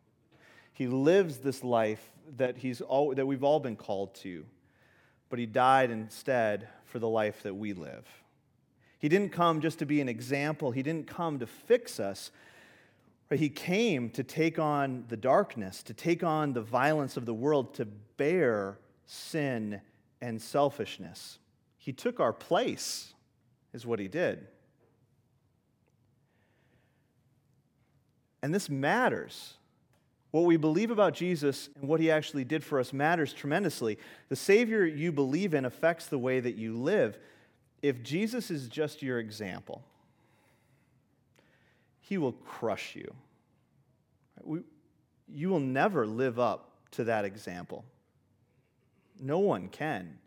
He 0.77 0.89
lives 0.89 1.39
this 1.39 1.65
life 1.65 2.13
that, 2.37 2.59
he's 2.59 2.83
all, 2.83 3.15
that 3.15 3.27
we've 3.27 3.43
all 3.43 3.61
been 3.61 3.77
called 3.77 4.15
to, 4.17 4.45
but 5.31 5.39
he 5.39 5.47
died 5.47 5.91
instead 5.91 6.69
for 6.85 6.99
the 6.99 7.09
life 7.09 7.43
that 7.45 7.55
we 7.55 7.73
live. 7.73 8.07
He 8.99 9.09
didn't 9.09 9.33
come 9.33 9.63
just 9.63 9.79
to 9.79 9.87
be 9.87 10.03
an 10.03 10.09
example, 10.11 10.73
He 10.73 10.83
didn't 10.83 11.07
come 11.07 11.39
to 11.39 11.47
fix 11.47 11.99
us. 11.99 12.31
He 13.31 13.49
came 13.49 14.11
to 14.11 14.23
take 14.23 14.59
on 14.59 15.07
the 15.09 15.17
darkness, 15.17 15.83
to 15.85 15.95
take 15.95 16.23
on 16.23 16.53
the 16.53 16.61
violence 16.61 17.17
of 17.17 17.25
the 17.25 17.33
world, 17.33 17.73
to 17.77 17.87
bear 17.87 18.79
sin 19.07 19.81
and 20.21 20.43
selfishness. 20.43 21.39
He 21.79 21.95
took 21.95 22.21
our 22.21 22.35
place, 22.35 23.15
is 23.73 23.87
what 23.87 23.99
He 23.99 24.09
did. 24.09 24.47
And 28.43 28.55
this 28.55 28.69
matters. 28.69 29.55
What 30.37 30.45
we 30.45 30.59
believe 30.59 30.91
about 30.91 31.15
Jesus 31.15 31.71
and 31.81 31.89
what 31.89 31.99
he 31.99 32.11
actually 32.11 32.45
did 32.45 32.63
for 32.63 32.79
us 32.79 32.93
matters 32.93 33.33
tremendously. 33.33 33.97
The 34.29 34.37
Savior 34.37 34.85
you 34.85 35.11
believe 35.11 35.55
in 35.55 35.65
affects 35.65 36.09
the 36.09 36.19
way 36.19 36.41
that 36.41 36.57
you 36.57 36.77
live 36.77 37.17
if 37.81 38.03
Jesus 38.03 38.51
is 38.51 38.69
just 38.69 39.03
your 39.03 39.19
example, 39.19 39.83
he 42.01 42.19
will 42.19 42.33
crush 42.33 42.95
you. 42.95 43.15
We, 44.43 44.61
you 45.27 45.49
will 45.49 45.59
never 45.59 46.07
live 46.07 46.39
up 46.39 46.71
to 46.91 47.05
that 47.05 47.25
example. 47.25 47.87
No 49.19 49.39
one 49.39 49.69
can. 49.69 50.19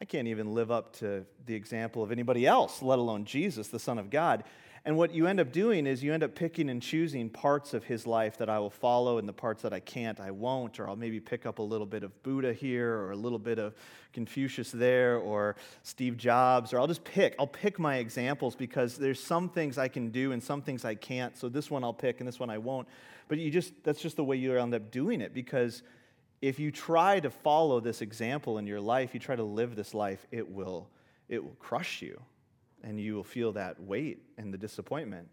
I 0.00 0.04
can't 0.04 0.28
even 0.28 0.54
live 0.54 0.70
up 0.70 0.92
to 0.98 1.26
the 1.46 1.54
example 1.56 2.04
of 2.04 2.12
anybody 2.12 2.46
else, 2.46 2.80
let 2.80 3.00
alone 3.00 3.24
Jesus, 3.24 3.66
the 3.66 3.80
Son 3.80 3.98
of 3.98 4.08
God. 4.08 4.44
And 4.84 4.96
what 4.96 5.14
you 5.14 5.28
end 5.28 5.38
up 5.38 5.52
doing 5.52 5.86
is 5.86 6.02
you 6.02 6.12
end 6.12 6.24
up 6.24 6.34
picking 6.34 6.68
and 6.68 6.82
choosing 6.82 7.30
parts 7.30 7.72
of 7.72 7.84
his 7.84 8.04
life 8.04 8.36
that 8.38 8.48
I 8.48 8.58
will 8.58 8.70
follow, 8.70 9.18
and 9.18 9.28
the 9.28 9.32
parts 9.32 9.62
that 9.62 9.72
I 9.72 9.78
can't, 9.78 10.18
I 10.18 10.32
won't. 10.32 10.80
Or 10.80 10.88
I'll 10.88 10.96
maybe 10.96 11.20
pick 11.20 11.46
up 11.46 11.60
a 11.60 11.62
little 11.62 11.86
bit 11.86 12.02
of 12.02 12.20
Buddha 12.24 12.52
here, 12.52 12.92
or 12.96 13.12
a 13.12 13.16
little 13.16 13.38
bit 13.38 13.60
of 13.60 13.74
Confucius 14.12 14.72
there, 14.72 15.18
or 15.18 15.54
Steve 15.84 16.16
Jobs, 16.16 16.72
or 16.72 16.80
I'll 16.80 16.88
just 16.88 17.04
pick. 17.04 17.36
I'll 17.38 17.46
pick 17.46 17.78
my 17.78 17.98
examples 17.98 18.56
because 18.56 18.96
there's 18.96 19.22
some 19.22 19.48
things 19.48 19.78
I 19.78 19.86
can 19.86 20.10
do 20.10 20.32
and 20.32 20.42
some 20.42 20.62
things 20.62 20.84
I 20.84 20.96
can't. 20.96 21.36
So 21.38 21.48
this 21.48 21.70
one 21.70 21.84
I'll 21.84 21.92
pick 21.92 22.18
and 22.18 22.26
this 22.26 22.40
one 22.40 22.50
I 22.50 22.58
won't. 22.58 22.88
But 23.28 23.38
you 23.38 23.52
just, 23.52 23.72
that's 23.84 24.00
just 24.00 24.16
the 24.16 24.24
way 24.24 24.36
you 24.36 24.58
end 24.58 24.74
up 24.74 24.90
doing 24.90 25.20
it 25.20 25.32
because 25.32 25.84
if 26.40 26.58
you 26.58 26.72
try 26.72 27.20
to 27.20 27.30
follow 27.30 27.78
this 27.78 28.02
example 28.02 28.58
in 28.58 28.66
your 28.66 28.80
life, 28.80 29.14
you 29.14 29.20
try 29.20 29.36
to 29.36 29.44
live 29.44 29.76
this 29.76 29.94
life, 29.94 30.26
it 30.32 30.50
will, 30.50 30.88
it 31.28 31.42
will 31.42 31.56
crush 31.60 32.02
you 32.02 32.20
and 32.82 33.00
you 33.00 33.14
will 33.14 33.24
feel 33.24 33.52
that 33.52 33.80
weight 33.80 34.22
and 34.36 34.52
the 34.52 34.58
disappointment. 34.58 35.28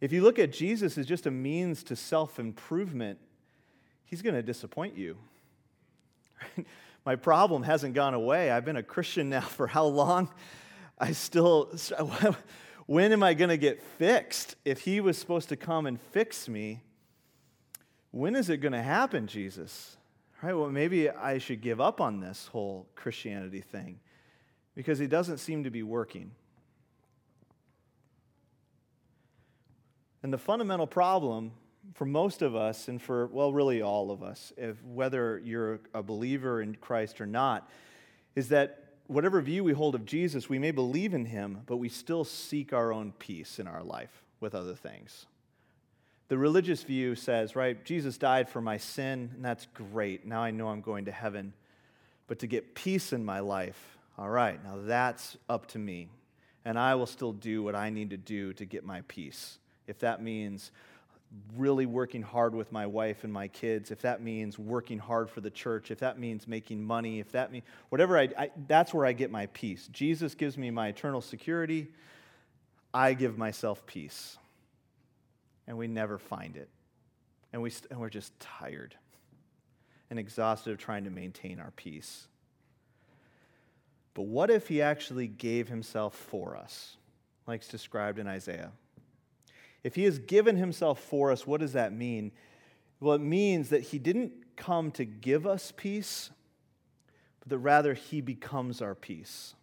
If 0.00 0.12
you 0.12 0.22
look 0.22 0.38
at 0.38 0.52
Jesus 0.52 0.98
as 0.98 1.06
just 1.06 1.26
a 1.26 1.30
means 1.30 1.82
to 1.84 1.96
self 1.96 2.38
improvement, 2.38 3.18
he's 4.04 4.20
going 4.20 4.34
to 4.34 4.42
disappoint 4.42 4.96
you. 4.96 5.16
My 7.04 7.16
problem 7.16 7.62
hasn't 7.62 7.94
gone 7.94 8.14
away. 8.14 8.50
I've 8.50 8.64
been 8.64 8.76
a 8.76 8.82
Christian 8.82 9.28
now 9.28 9.40
for 9.40 9.66
how 9.66 9.84
long? 9.84 10.28
I 10.98 11.12
still, 11.12 11.74
when 12.86 13.12
am 13.12 13.22
I 13.22 13.34
going 13.34 13.50
to 13.50 13.56
get 13.56 13.82
fixed? 13.82 14.56
If 14.64 14.80
he 14.80 15.00
was 15.00 15.18
supposed 15.18 15.48
to 15.48 15.56
come 15.56 15.86
and 15.86 16.00
fix 16.00 16.48
me, 16.48 16.80
when 18.10 18.36
is 18.36 18.50
it 18.50 18.58
going 18.58 18.72
to 18.72 18.82
happen, 18.82 19.26
Jesus? 19.26 19.96
Right? 20.42 20.52
Well, 20.52 20.68
maybe 20.70 21.08
I 21.08 21.38
should 21.38 21.60
give 21.60 21.80
up 21.80 22.00
on 22.00 22.20
this 22.20 22.48
whole 22.48 22.88
Christianity 22.94 23.60
thing 23.60 24.00
because 24.74 25.00
it 25.00 25.08
doesn't 25.08 25.38
seem 25.38 25.64
to 25.64 25.70
be 25.70 25.82
working. 25.82 26.30
And 30.22 30.32
the 30.32 30.38
fundamental 30.38 30.86
problem 30.86 31.52
for 31.94 32.06
most 32.06 32.42
of 32.42 32.54
us, 32.54 32.88
and 32.88 33.02
for, 33.02 33.26
well, 33.26 33.52
really 33.52 33.82
all 33.82 34.10
of 34.10 34.22
us, 34.22 34.52
if, 34.56 34.82
whether 34.84 35.38
you're 35.44 35.80
a 35.92 36.02
believer 36.02 36.62
in 36.62 36.76
Christ 36.76 37.20
or 37.20 37.26
not, 37.26 37.68
is 38.36 38.48
that 38.48 38.84
whatever 39.08 39.40
view 39.40 39.64
we 39.64 39.72
hold 39.72 39.94
of 39.94 40.06
Jesus, 40.06 40.48
we 40.48 40.58
may 40.58 40.70
believe 40.70 41.12
in 41.12 41.26
him, 41.26 41.62
but 41.66 41.78
we 41.78 41.88
still 41.88 42.24
seek 42.24 42.72
our 42.72 42.92
own 42.92 43.12
peace 43.18 43.58
in 43.58 43.66
our 43.66 43.82
life 43.82 44.22
with 44.40 44.54
other 44.54 44.74
things. 44.74 45.26
The 46.28 46.38
religious 46.38 46.82
view 46.82 47.14
says, 47.14 47.56
right, 47.56 47.84
Jesus 47.84 48.16
died 48.16 48.48
for 48.48 48.60
my 48.60 48.78
sin, 48.78 49.32
and 49.34 49.44
that's 49.44 49.66
great. 49.74 50.24
Now 50.24 50.42
I 50.42 50.50
know 50.50 50.68
I'm 50.68 50.80
going 50.80 51.06
to 51.06 51.12
heaven. 51.12 51.52
But 52.26 52.38
to 52.38 52.46
get 52.46 52.74
peace 52.74 53.12
in 53.12 53.24
my 53.24 53.40
life, 53.40 53.98
all 54.18 54.28
right, 54.28 54.62
now 54.62 54.78
that's 54.82 55.36
up 55.48 55.66
to 55.68 55.78
me. 55.78 56.08
And 56.64 56.78
I 56.78 56.94
will 56.94 57.06
still 57.06 57.32
do 57.32 57.62
what 57.62 57.74
I 57.74 57.90
need 57.90 58.10
to 58.10 58.16
do 58.16 58.52
to 58.54 58.64
get 58.64 58.84
my 58.84 59.02
peace. 59.08 59.58
If 59.86 59.98
that 60.00 60.22
means 60.22 60.70
really 61.56 61.86
working 61.86 62.22
hard 62.22 62.54
with 62.54 62.70
my 62.70 62.86
wife 62.86 63.24
and 63.24 63.32
my 63.32 63.48
kids, 63.48 63.90
if 63.90 64.02
that 64.02 64.22
means 64.22 64.58
working 64.58 64.98
hard 64.98 65.30
for 65.30 65.40
the 65.40 65.50
church, 65.50 65.90
if 65.90 65.98
that 66.00 66.18
means 66.18 66.46
making 66.46 66.82
money, 66.82 67.20
if 67.20 67.32
that 67.32 67.50
means 67.50 67.64
whatever, 67.88 68.18
I, 68.18 68.28
I, 68.38 68.50
that's 68.68 68.92
where 68.92 69.06
I 69.06 69.12
get 69.12 69.30
my 69.30 69.46
peace. 69.46 69.88
Jesus 69.90 70.34
gives 70.34 70.56
me 70.56 70.70
my 70.70 70.88
eternal 70.88 71.20
security. 71.20 71.88
I 72.94 73.14
give 73.14 73.38
myself 73.38 73.84
peace. 73.86 74.36
And 75.66 75.78
we 75.78 75.88
never 75.88 76.18
find 76.18 76.56
it. 76.56 76.68
And, 77.52 77.62
we, 77.62 77.72
and 77.90 77.98
we're 77.98 78.10
just 78.10 78.38
tired 78.38 78.94
and 80.10 80.18
exhausted 80.18 80.72
of 80.72 80.78
trying 80.78 81.04
to 81.04 81.10
maintain 81.10 81.58
our 81.58 81.70
peace. 81.72 82.28
But 84.14 84.22
what 84.22 84.50
if 84.50 84.68
he 84.68 84.82
actually 84.82 85.26
gave 85.26 85.68
himself 85.68 86.14
for 86.14 86.56
us, 86.56 86.96
like 87.46 87.60
it's 87.60 87.68
described 87.68 88.18
in 88.18 88.26
Isaiah? 88.26 88.72
If 89.82 89.94
he 89.94 90.04
has 90.04 90.18
given 90.18 90.56
himself 90.56 91.00
for 91.00 91.32
us, 91.32 91.46
what 91.46 91.60
does 91.60 91.72
that 91.72 91.92
mean? 91.92 92.32
Well, 93.00 93.14
it 93.14 93.20
means 93.20 93.70
that 93.70 93.82
he 93.82 93.98
didn't 93.98 94.32
come 94.56 94.90
to 94.92 95.04
give 95.04 95.46
us 95.46 95.72
peace, 95.76 96.30
but 97.40 97.48
that 97.48 97.58
rather 97.58 97.94
he 97.94 98.20
becomes 98.20 98.80
our 98.80 98.94
peace. 98.94 99.54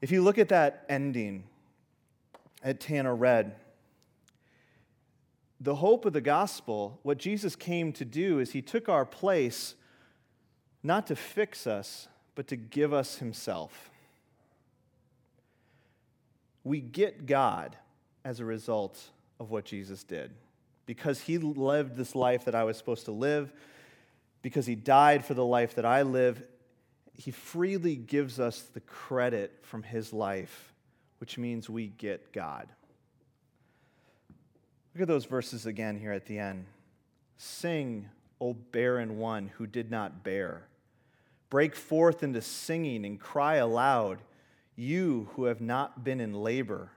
If 0.00 0.10
you 0.10 0.22
look 0.22 0.38
at 0.38 0.48
that 0.50 0.84
ending 0.88 1.44
at 2.62 2.78
Tanner 2.78 3.14
read, 3.14 3.56
the 5.60 5.76
hope 5.76 6.04
of 6.04 6.12
the 6.12 6.20
gospel, 6.20 6.98
what 7.02 7.18
Jesus 7.18 7.54
came 7.54 7.92
to 7.94 8.04
do 8.04 8.40
is 8.40 8.50
he 8.50 8.62
took 8.62 8.88
our 8.88 9.04
place 9.04 9.76
not 10.82 11.06
to 11.08 11.16
fix 11.16 11.66
us, 11.66 12.08
but 12.34 12.48
to 12.48 12.56
give 12.56 12.92
us 12.92 13.16
himself 13.16 13.90
we 16.64 16.80
get 16.80 17.26
God 17.26 17.76
as 18.24 18.40
a 18.40 18.44
result 18.44 19.00
of 19.40 19.50
what 19.50 19.64
Jesus 19.64 20.04
did. 20.04 20.30
Because 20.86 21.20
he 21.20 21.38
lived 21.38 21.96
this 21.96 22.14
life 22.14 22.44
that 22.44 22.54
I 22.54 22.64
was 22.64 22.76
supposed 22.76 23.04
to 23.06 23.12
live, 23.12 23.52
because 24.42 24.66
he 24.66 24.74
died 24.74 25.24
for 25.24 25.34
the 25.34 25.44
life 25.44 25.76
that 25.76 25.84
I 25.84 26.02
live, 26.02 26.42
he 27.14 27.30
freely 27.30 27.96
gives 27.96 28.40
us 28.40 28.60
the 28.60 28.80
credit 28.80 29.58
from 29.62 29.82
his 29.82 30.12
life, 30.12 30.72
which 31.18 31.38
means 31.38 31.68
we 31.68 31.86
get 31.86 32.32
God. 32.32 32.68
Look 34.94 35.02
at 35.02 35.08
those 35.08 35.24
verses 35.24 35.66
again 35.66 35.98
here 35.98 36.12
at 36.12 36.26
the 36.26 36.38
end. 36.38 36.66
Sing, 37.38 38.08
O 38.40 38.54
barren 38.54 39.18
one 39.18 39.48
who 39.56 39.66
did 39.66 39.90
not 39.90 40.22
bear. 40.22 40.66
Break 41.52 41.76
forth 41.76 42.22
into 42.22 42.40
singing 42.40 43.04
and 43.04 43.20
cry 43.20 43.56
aloud 43.56 44.22
you 44.74 45.28
who 45.34 45.44
have 45.44 45.60
not 45.60 46.02
been 46.02 46.18
in 46.18 46.32
labor. 46.32 46.92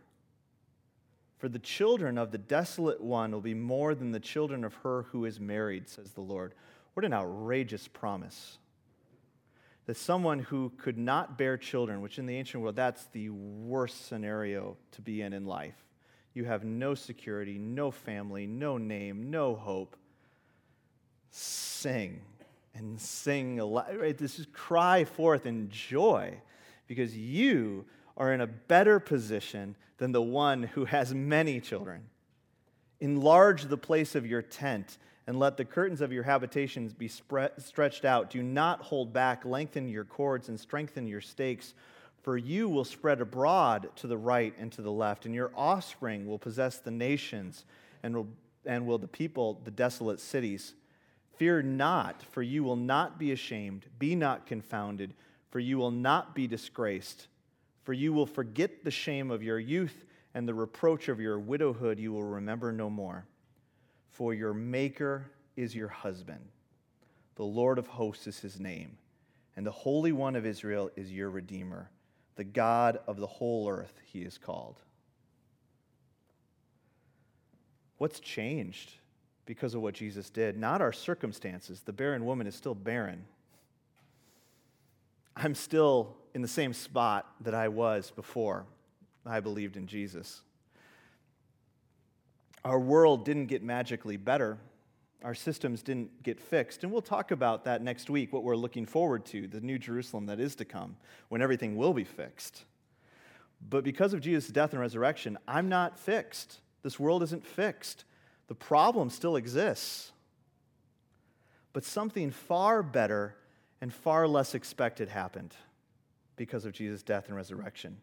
For 1.38 1.50
the 1.50 1.60
children 1.60 2.18
of 2.18 2.32
the 2.32 2.38
desolate 2.38 3.02
one 3.02 3.34
will 3.34 3.42
be 3.42 3.54
more 3.54 3.94
than 3.94 4.14
the 4.14 4.20
children 4.22 4.64
of 4.64 4.74
her 4.76 5.08
who 5.12 5.26
is 5.26 5.42
married, 5.42 5.90
says 5.90 6.12
the 6.12 6.22
Lord. 6.22 6.54
What 6.94 7.06
an 7.06 7.12
outrageous 7.12 7.90
promise. 7.90 8.58
That 9.88 9.98
someone 9.98 10.40
who 10.40 10.72
could 10.78 10.98
not 10.98 11.38
bear 11.38 11.58
children, 11.58 12.00
which 12.00 12.18
in 12.18 12.26
the 12.26 12.38
ancient 12.38 12.64
world, 12.64 12.78
that's 12.78 13.08
the 13.08 13.32
worst 13.32 14.08
scenario 14.08 14.78
to 14.94 15.02
be 15.02 15.22
in 15.22 15.34
in 15.34 15.46
life. 15.46 15.84
You 16.34 16.46
have 16.46 16.64
no 16.64 16.96
security, 16.96 17.58
no 17.58 17.92
family, 17.92 18.48
no 18.48 18.78
name, 18.78 19.30
no 19.30 19.54
hope. 19.54 19.98
Sing 21.30 22.22
and 22.76 23.00
sing. 23.00 23.58
Right? 23.58 24.18
This 24.18 24.40
is 24.40 24.48
cry 24.54 25.06
forth 25.06 25.46
in 25.46 25.70
joy 25.70 26.38
because 26.88 27.18
you 27.18 27.86
are 28.18 28.32
in 28.32 28.42
a 28.42 28.48
better 28.48 29.00
position 29.00 29.76
than 29.98 30.12
the 30.12 30.22
one 30.22 30.64
who 30.64 30.86
has 30.86 31.14
many 31.14 31.60
children. 31.60 32.04
Enlarge 33.00 33.64
the 33.64 33.78
place 33.78 34.16
of 34.16 34.26
your 34.26 34.42
tent 34.42 34.98
and 35.28 35.40
let 35.40 35.58
the 35.58 35.66
curtains 35.66 36.02
of 36.02 36.12
your 36.14 36.24
habitations 36.24 36.94
be 36.94 37.08
spread, 37.08 37.52
stretched 37.62 38.06
out. 38.06 38.30
Do 38.30 38.44
not 38.44 38.82
hold 38.82 39.12
back, 39.12 39.44
lengthen 39.44 39.90
your 39.90 40.06
cords 40.06 40.50
and 40.50 40.60
strengthen 40.60 41.08
your 41.08 41.22
stakes, 41.22 41.74
for 42.22 42.38
you 42.38 42.70
will 42.70 42.86
spread 42.86 43.22
abroad 43.22 43.90
to 43.98 44.08
the 44.08 44.18
right 44.18 44.54
and 44.60 44.72
to 44.74 44.82
the 44.82 44.92
left, 44.92 45.26
and 45.26 45.34
your 45.34 45.52
offspring 45.56 46.28
will 46.28 46.40
possess 46.40 46.78
the 46.78 46.92
nations 46.92 47.66
and 48.04 48.16
will, 48.16 48.28
and 48.66 48.86
will 48.86 48.98
the 48.98 49.08
people 49.08 49.60
the 49.64 49.72
desolate 49.72 50.20
cities. 50.20 50.76
Fear 51.38 51.64
not, 51.64 52.24
for 52.32 52.42
you 52.42 52.64
will 52.64 52.76
not 52.76 53.20
be 53.20 53.32
ashamed. 53.32 53.86
Be 54.00 54.16
not 54.16 54.46
confounded 54.46 55.14
for 55.56 55.60
you 55.60 55.78
will 55.78 55.90
not 55.90 56.36
be 56.36 56.48
disgraced. 56.48 57.28
For 57.84 57.94
you 57.94 58.12
will 58.12 58.26
forget 58.26 58.84
the 58.84 58.92
shame 58.92 59.32
of 59.32 59.42
your 59.42 59.58
youth, 59.58 60.04
and 60.34 60.46
the 60.46 60.54
reproach 60.54 61.08
of 61.08 61.22
your 61.22 61.40
widowhood 61.40 61.98
you 61.98 62.12
will 62.12 62.26
remember 62.26 62.74
no 62.74 62.90
more. 62.90 63.26
For 64.10 64.34
your 64.34 64.54
Maker 64.54 65.32
is 65.56 65.74
your 65.74 65.88
husband. 65.88 66.46
The 67.36 67.46
Lord 67.46 67.80
of 67.80 67.88
hosts 67.88 68.28
is 68.28 68.40
his 68.40 68.60
name, 68.60 68.98
and 69.56 69.66
the 69.66 69.72
Holy 69.72 70.12
One 70.12 70.36
of 70.36 70.46
Israel 70.46 70.92
is 70.98 71.10
your 71.10 71.30
Redeemer. 71.30 71.90
The 72.36 72.44
God 72.44 73.00
of 73.08 73.16
the 73.16 73.26
whole 73.26 73.70
earth 73.70 73.94
he 74.04 74.24
is 74.24 74.38
called. 74.38 74.82
What's 77.98 78.20
changed 78.20 78.92
because 79.46 79.76
of 79.76 79.82
what 79.82 79.94
Jesus 79.94 80.30
did? 80.30 80.58
Not 80.58 80.82
our 80.82 80.94
circumstances. 80.94 81.82
The 81.82 81.94
barren 81.94 82.26
woman 82.26 82.48
is 82.48 82.56
still 82.56 82.76
barren. 82.76 83.26
I'm 85.36 85.56
still 85.56 86.16
in 86.34 86.42
the 86.42 86.48
same 86.48 86.74
spot 86.74 87.30
that 87.42 87.54
I 87.54 87.68
was 87.68 88.12
before 88.12 88.66
I 89.26 89.40
believed 89.40 89.78
in 89.78 89.88
Jesus. 89.88 90.42
Our 92.64 92.80
world 92.80 93.26
didn't 93.26 93.48
get 93.48 93.62
magically 93.62 94.18
better. 94.18 94.58
Our 95.24 95.36
systems 95.36 95.82
didn't 95.82 96.24
get 96.24 96.40
fixed. 96.40 96.84
And 96.84 96.92
we'll 96.92 97.02
talk 97.02 97.32
about 97.32 97.66
that 97.66 97.82
next 97.82 98.10
week, 98.10 98.32
what 98.32 98.44
we're 98.44 98.56
looking 98.56 98.86
forward 98.86 99.26
to, 99.28 99.48
the 99.48 99.62
new 99.62 99.78
Jerusalem 99.78 100.26
that 100.28 100.40
is 100.40 100.56
to 100.56 100.66
come, 100.66 100.96
when 101.30 101.42
everything 101.42 101.76
will 101.76 101.94
be 101.94 102.04
fixed. 102.04 102.64
But 103.70 103.84
because 103.84 104.14
of 104.14 104.22
Jesus' 104.22 104.50
death 104.50 104.72
and 104.72 104.80
resurrection, 104.80 105.38
I'm 105.48 105.70
not 105.70 105.98
fixed. 105.98 106.60
This 106.84 107.00
world 107.00 107.24
isn't 107.24 107.46
fixed. 107.46 108.06
The 108.48 108.56
problem 108.56 109.10
still 109.10 109.36
exists. 109.36 110.12
But 111.74 111.84
something 111.84 112.32
far 112.32 112.84
better 112.84 113.36
and 113.82 113.94
far 113.94 114.28
less 114.28 114.56
expected 114.56 115.10
happened 115.10 115.56
because 116.36 116.66
of 116.66 116.74
Jesus' 116.74 117.04
death 117.04 117.28
and 117.28 117.36
resurrection. 117.36 117.98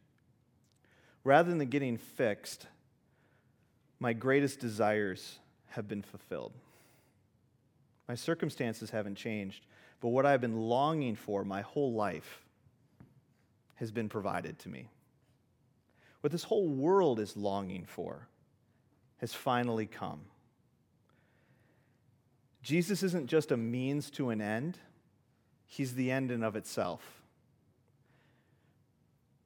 Rather 1.24 1.54
than 1.54 1.68
getting 1.68 1.96
fixed, 1.96 2.66
my 3.98 4.12
greatest 4.12 4.58
desires 4.58 5.38
have 5.68 5.88
been 5.88 6.02
fulfilled. 6.02 6.52
My 8.08 8.14
circumstances 8.14 8.90
haven't 8.90 9.14
changed, 9.14 9.64
but 10.00 10.08
what 10.08 10.26
I've 10.26 10.40
been 10.40 10.56
longing 10.56 11.14
for 11.14 11.44
my 11.44 11.62
whole 11.62 11.92
life 11.92 12.44
has 13.76 13.90
been 13.90 14.08
provided 14.08 14.58
to 14.60 14.68
me. 14.68 14.88
What 16.20 16.32
this 16.32 16.44
whole 16.44 16.68
world 16.68 17.20
is 17.20 17.36
longing 17.36 17.84
for 17.86 18.28
has 19.18 19.32
finally 19.32 19.86
come. 19.86 20.20
Jesus 22.62 23.02
isn't 23.02 23.26
just 23.26 23.50
a 23.50 23.56
means 23.56 24.10
to 24.12 24.30
an 24.30 24.40
end 24.40 24.78
He's 25.72 25.94
the 25.94 26.10
end 26.10 26.30
in 26.30 26.42
of 26.42 26.54
itself. 26.54 27.22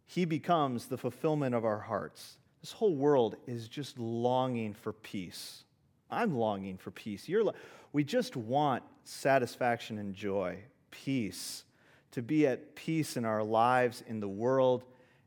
He 0.06 0.24
becomes 0.24 0.86
the 0.86 0.98
fulfillment 0.98 1.54
of 1.54 1.64
our 1.64 1.78
hearts. 1.78 2.38
This 2.60 2.72
whole 2.72 2.96
world 2.96 3.36
is 3.46 3.68
just 3.68 3.96
longing 3.96 4.74
for 4.74 4.92
peace. 4.92 5.62
I'm 6.10 6.36
longing 6.36 6.78
for 6.78 6.90
peace. 6.90 7.28
You're, 7.28 7.52
we 7.92 8.02
just 8.02 8.34
want 8.34 8.82
satisfaction 9.04 9.98
and 9.98 10.16
joy, 10.16 10.58
peace, 10.90 11.62
to 12.10 12.22
be 12.22 12.44
at 12.48 12.74
peace 12.74 13.16
in 13.16 13.24
our 13.24 13.44
lives, 13.44 14.02
in 14.08 14.18
the 14.18 14.26
world. 14.26 14.82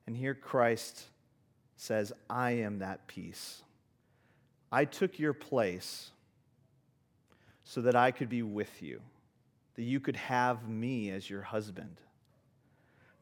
And 0.06 0.17
here 0.17 0.36
Christ 0.36 1.02
says, 1.78 2.12
I 2.30 2.52
am 2.52 2.80
that 2.80 3.08
peace. 3.08 3.62
I 4.69 4.84
took 4.84 5.17
your 5.17 5.34
place 5.34 6.12
so 7.69 7.82
that 7.82 7.95
I 7.95 8.10
could 8.10 8.29
be 8.29 8.41
with 8.41 8.82
you 8.82 8.99
that 9.75 9.84
you 9.84 9.99
could 9.99 10.15
have 10.15 10.67
me 10.67 11.12
as 11.12 11.29
your 11.29 11.43
husband, 11.43 12.01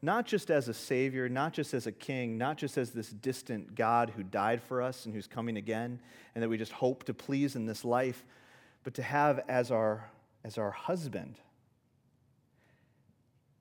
not 0.00 0.24
just 0.24 0.50
as 0.50 0.68
a 0.68 0.74
savior, 0.74 1.28
not 1.28 1.52
just 1.52 1.74
as 1.74 1.86
a 1.86 1.92
king, 1.92 2.38
not 2.38 2.56
just 2.56 2.78
as 2.78 2.90
this 2.90 3.10
distant 3.10 3.74
God 3.74 4.10
who 4.16 4.22
died 4.22 4.62
for 4.62 4.80
us 4.80 5.04
and 5.04 5.14
who's 5.14 5.26
coming 5.26 5.58
again, 5.58 6.00
and 6.34 6.42
that 6.42 6.48
we 6.48 6.56
just 6.56 6.72
hope 6.72 7.04
to 7.04 7.14
please 7.14 7.56
in 7.56 7.66
this 7.66 7.84
life, 7.84 8.24
but 8.84 8.94
to 8.94 9.02
have 9.02 9.44
as 9.48 9.70
our, 9.70 10.10
as 10.42 10.56
our 10.56 10.70
husband. 10.70 11.36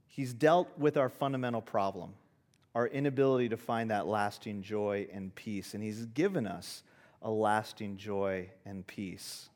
He's 0.07 0.33
dealt 0.33 0.69
with 0.79 0.95
our 0.95 1.09
fundamental 1.09 1.61
problem, 1.61 2.13
our 2.73 2.87
inability 2.87 3.49
to 3.49 3.57
find 3.57 3.91
that 3.91 4.07
lasting 4.07 4.61
joy 4.61 5.07
and 5.11 5.35
peace, 5.35 5.73
and 5.73 5.83
He's 5.83 6.05
given 6.05 6.47
us 6.47 6.81
a 7.21 7.29
lasting 7.29 7.97
joy 7.97 8.49
and 8.65 8.87
peace. 8.87 9.49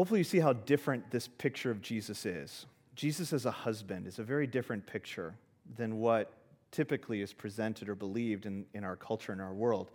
Hopefully, 0.00 0.20
you 0.20 0.24
see 0.24 0.40
how 0.40 0.54
different 0.54 1.10
this 1.10 1.28
picture 1.28 1.70
of 1.70 1.82
Jesus 1.82 2.24
is. 2.24 2.64
Jesus 2.94 3.34
as 3.34 3.44
a 3.44 3.50
husband 3.50 4.06
is 4.06 4.18
a 4.18 4.22
very 4.22 4.46
different 4.46 4.86
picture 4.86 5.34
than 5.76 5.98
what 5.98 6.32
typically 6.70 7.20
is 7.20 7.34
presented 7.34 7.86
or 7.86 7.94
believed 7.94 8.46
in, 8.46 8.64
in 8.72 8.82
our 8.82 8.96
culture 8.96 9.30
and 9.30 9.42
our 9.42 9.52
world. 9.52 9.90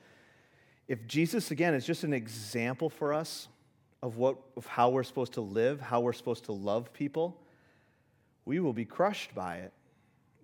If 0.88 1.08
Jesus, 1.08 1.50
again, 1.50 1.74
is 1.74 1.88
just 1.88 2.04
an 2.04 2.14
example 2.14 2.88
for 2.88 3.16
us 3.16 3.48
of, 4.04 4.18
what, 4.18 4.38
of 4.56 4.68
how 4.68 4.90
we're 4.90 5.02
supposed 5.02 5.34
to 5.34 5.42
live, 5.42 5.82
how 5.82 6.02
we're 6.02 6.14
supposed 6.14 6.44
to 6.44 6.52
love 6.52 6.94
people, 6.94 7.42
we 8.46 8.60
will 8.60 8.74
be 8.74 8.86
crushed 8.86 9.34
by 9.34 9.56
it. 9.56 9.74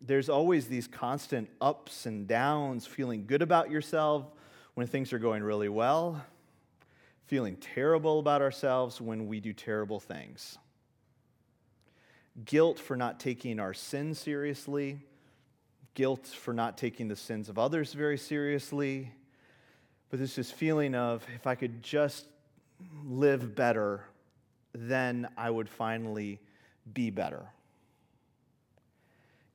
There's 0.02 0.28
always 0.28 0.69
these 0.69 0.88
constant 0.88 1.47
ups 1.62 2.08
and 2.08 2.28
downs, 2.28 2.88
feeling 2.88 3.28
good 3.28 3.43
about 3.43 3.69
yourself 3.69 4.26
when 4.74 4.88
things 4.88 5.13
are 5.13 5.19
going 5.19 5.43
really 5.43 5.69
well, 5.69 6.26
feeling 7.25 7.55
terrible 7.55 8.19
about 8.19 8.41
ourselves 8.41 8.99
when 8.99 9.27
we 9.27 9.39
do 9.39 9.53
terrible 9.53 9.99
things 9.99 10.57
guilt 12.45 12.79
for 12.79 12.95
not 12.95 13.19
taking 13.19 13.60
our 13.60 13.73
sin 13.73 14.13
seriously, 14.13 14.99
guilt 15.93 16.27
for 16.27 16.53
not 16.53 16.77
taking 16.77 17.07
the 17.07 17.15
sins 17.15 17.49
of 17.49 17.60
others 17.60 17.93
very 17.93 18.17
seriously. 18.17 19.12
But 20.10 20.19
this 20.19 20.36
this 20.36 20.51
feeling 20.51 20.95
of 20.95 21.25
if 21.36 21.47
I 21.47 21.55
could 21.55 21.84
just 21.84 22.25
live 23.05 23.55
better, 23.55 24.05
then 24.73 25.27
I 25.38 25.49
would 25.49 25.69
finally 25.69 26.39
be 26.93 27.10
better. 27.10 27.45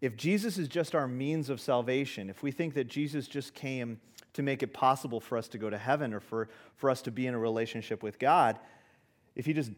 If 0.00 0.16
Jesus 0.16 0.58
is 0.58 0.68
just 0.68 0.94
our 0.94 1.08
means 1.08 1.48
of 1.48 1.60
salvation, 1.60 2.30
if 2.30 2.42
we 2.42 2.52
think 2.52 2.74
that 2.74 2.86
Jesus 2.86 3.26
just 3.26 3.54
came 3.54 3.98
to 4.36 4.42
make 4.42 4.62
it 4.62 4.72
possible 4.72 5.20
for 5.20 5.36
us 5.36 5.48
to 5.48 5.58
go 5.58 5.68
to 5.68 5.78
heaven 5.78 6.14
or 6.14 6.20
for, 6.20 6.48
for 6.76 6.88
us 6.90 7.02
to 7.02 7.10
be 7.10 7.26
in 7.26 7.34
a 7.34 7.38
relationship 7.38 8.02
with 8.02 8.18
God, 8.18 8.58
if 9.34 9.44
he 9.44 9.52
just 9.52 9.70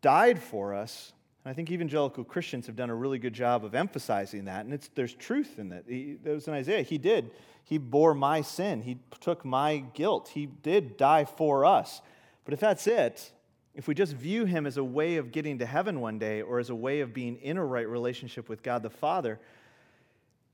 died 0.00 0.40
for 0.40 0.74
us, 0.74 1.12
and 1.44 1.50
I 1.50 1.54
think 1.54 1.70
evangelical 1.70 2.24
Christians 2.24 2.66
have 2.66 2.76
done 2.76 2.90
a 2.90 2.94
really 2.94 3.18
good 3.18 3.32
job 3.32 3.64
of 3.64 3.74
emphasizing 3.74 4.46
that. 4.46 4.64
And 4.64 4.88
there's 4.94 5.14
truth 5.14 5.58
in 5.58 5.68
that. 5.68 5.84
He, 5.88 6.16
was 6.24 6.48
in 6.48 6.54
Isaiah. 6.54 6.82
He 6.82 6.98
did. 6.98 7.30
He 7.64 7.78
bore 7.78 8.14
my 8.14 8.42
sin. 8.42 8.82
He 8.82 8.98
took 9.20 9.44
my 9.44 9.78
guilt. 9.94 10.28
He 10.32 10.46
did 10.46 10.96
die 10.96 11.24
for 11.24 11.64
us. 11.64 12.00
But 12.44 12.54
if 12.54 12.60
that's 12.60 12.86
it, 12.86 13.30
if 13.74 13.86
we 13.86 13.94
just 13.94 14.12
view 14.12 14.44
him 14.44 14.66
as 14.66 14.76
a 14.76 14.84
way 14.84 15.16
of 15.16 15.32
getting 15.32 15.58
to 15.58 15.66
heaven 15.66 16.00
one 16.00 16.18
day 16.18 16.42
or 16.42 16.58
as 16.58 16.70
a 16.70 16.74
way 16.74 17.00
of 17.00 17.12
being 17.12 17.36
in 17.36 17.56
a 17.56 17.64
right 17.64 17.88
relationship 17.88 18.48
with 18.48 18.62
God 18.62 18.82
the 18.82 18.90
Father, 18.90 19.38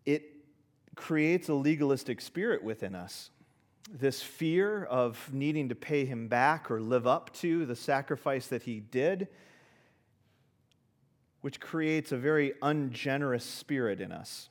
it 0.04 0.24
creates 0.94 1.48
a 1.48 1.54
legalistic 1.54 2.20
spirit 2.20 2.62
within 2.62 2.94
us. 2.94 3.30
This 3.90 4.22
fear 4.22 4.84
of 4.84 5.32
needing 5.32 5.68
to 5.68 5.74
pay 5.74 6.04
him 6.04 6.28
back 6.28 6.70
or 6.70 6.80
live 6.80 7.06
up 7.06 7.32
to 7.36 7.66
the 7.66 7.76
sacrifice 7.76 8.46
that 8.48 8.62
he 8.62 8.80
did 8.80 9.28
which 11.42 11.60
creates 11.60 12.12
a 12.12 12.16
very 12.16 12.54
ungenerous 12.62 13.44
spirit 13.44 14.00
in 14.00 14.10
us, 14.10 14.48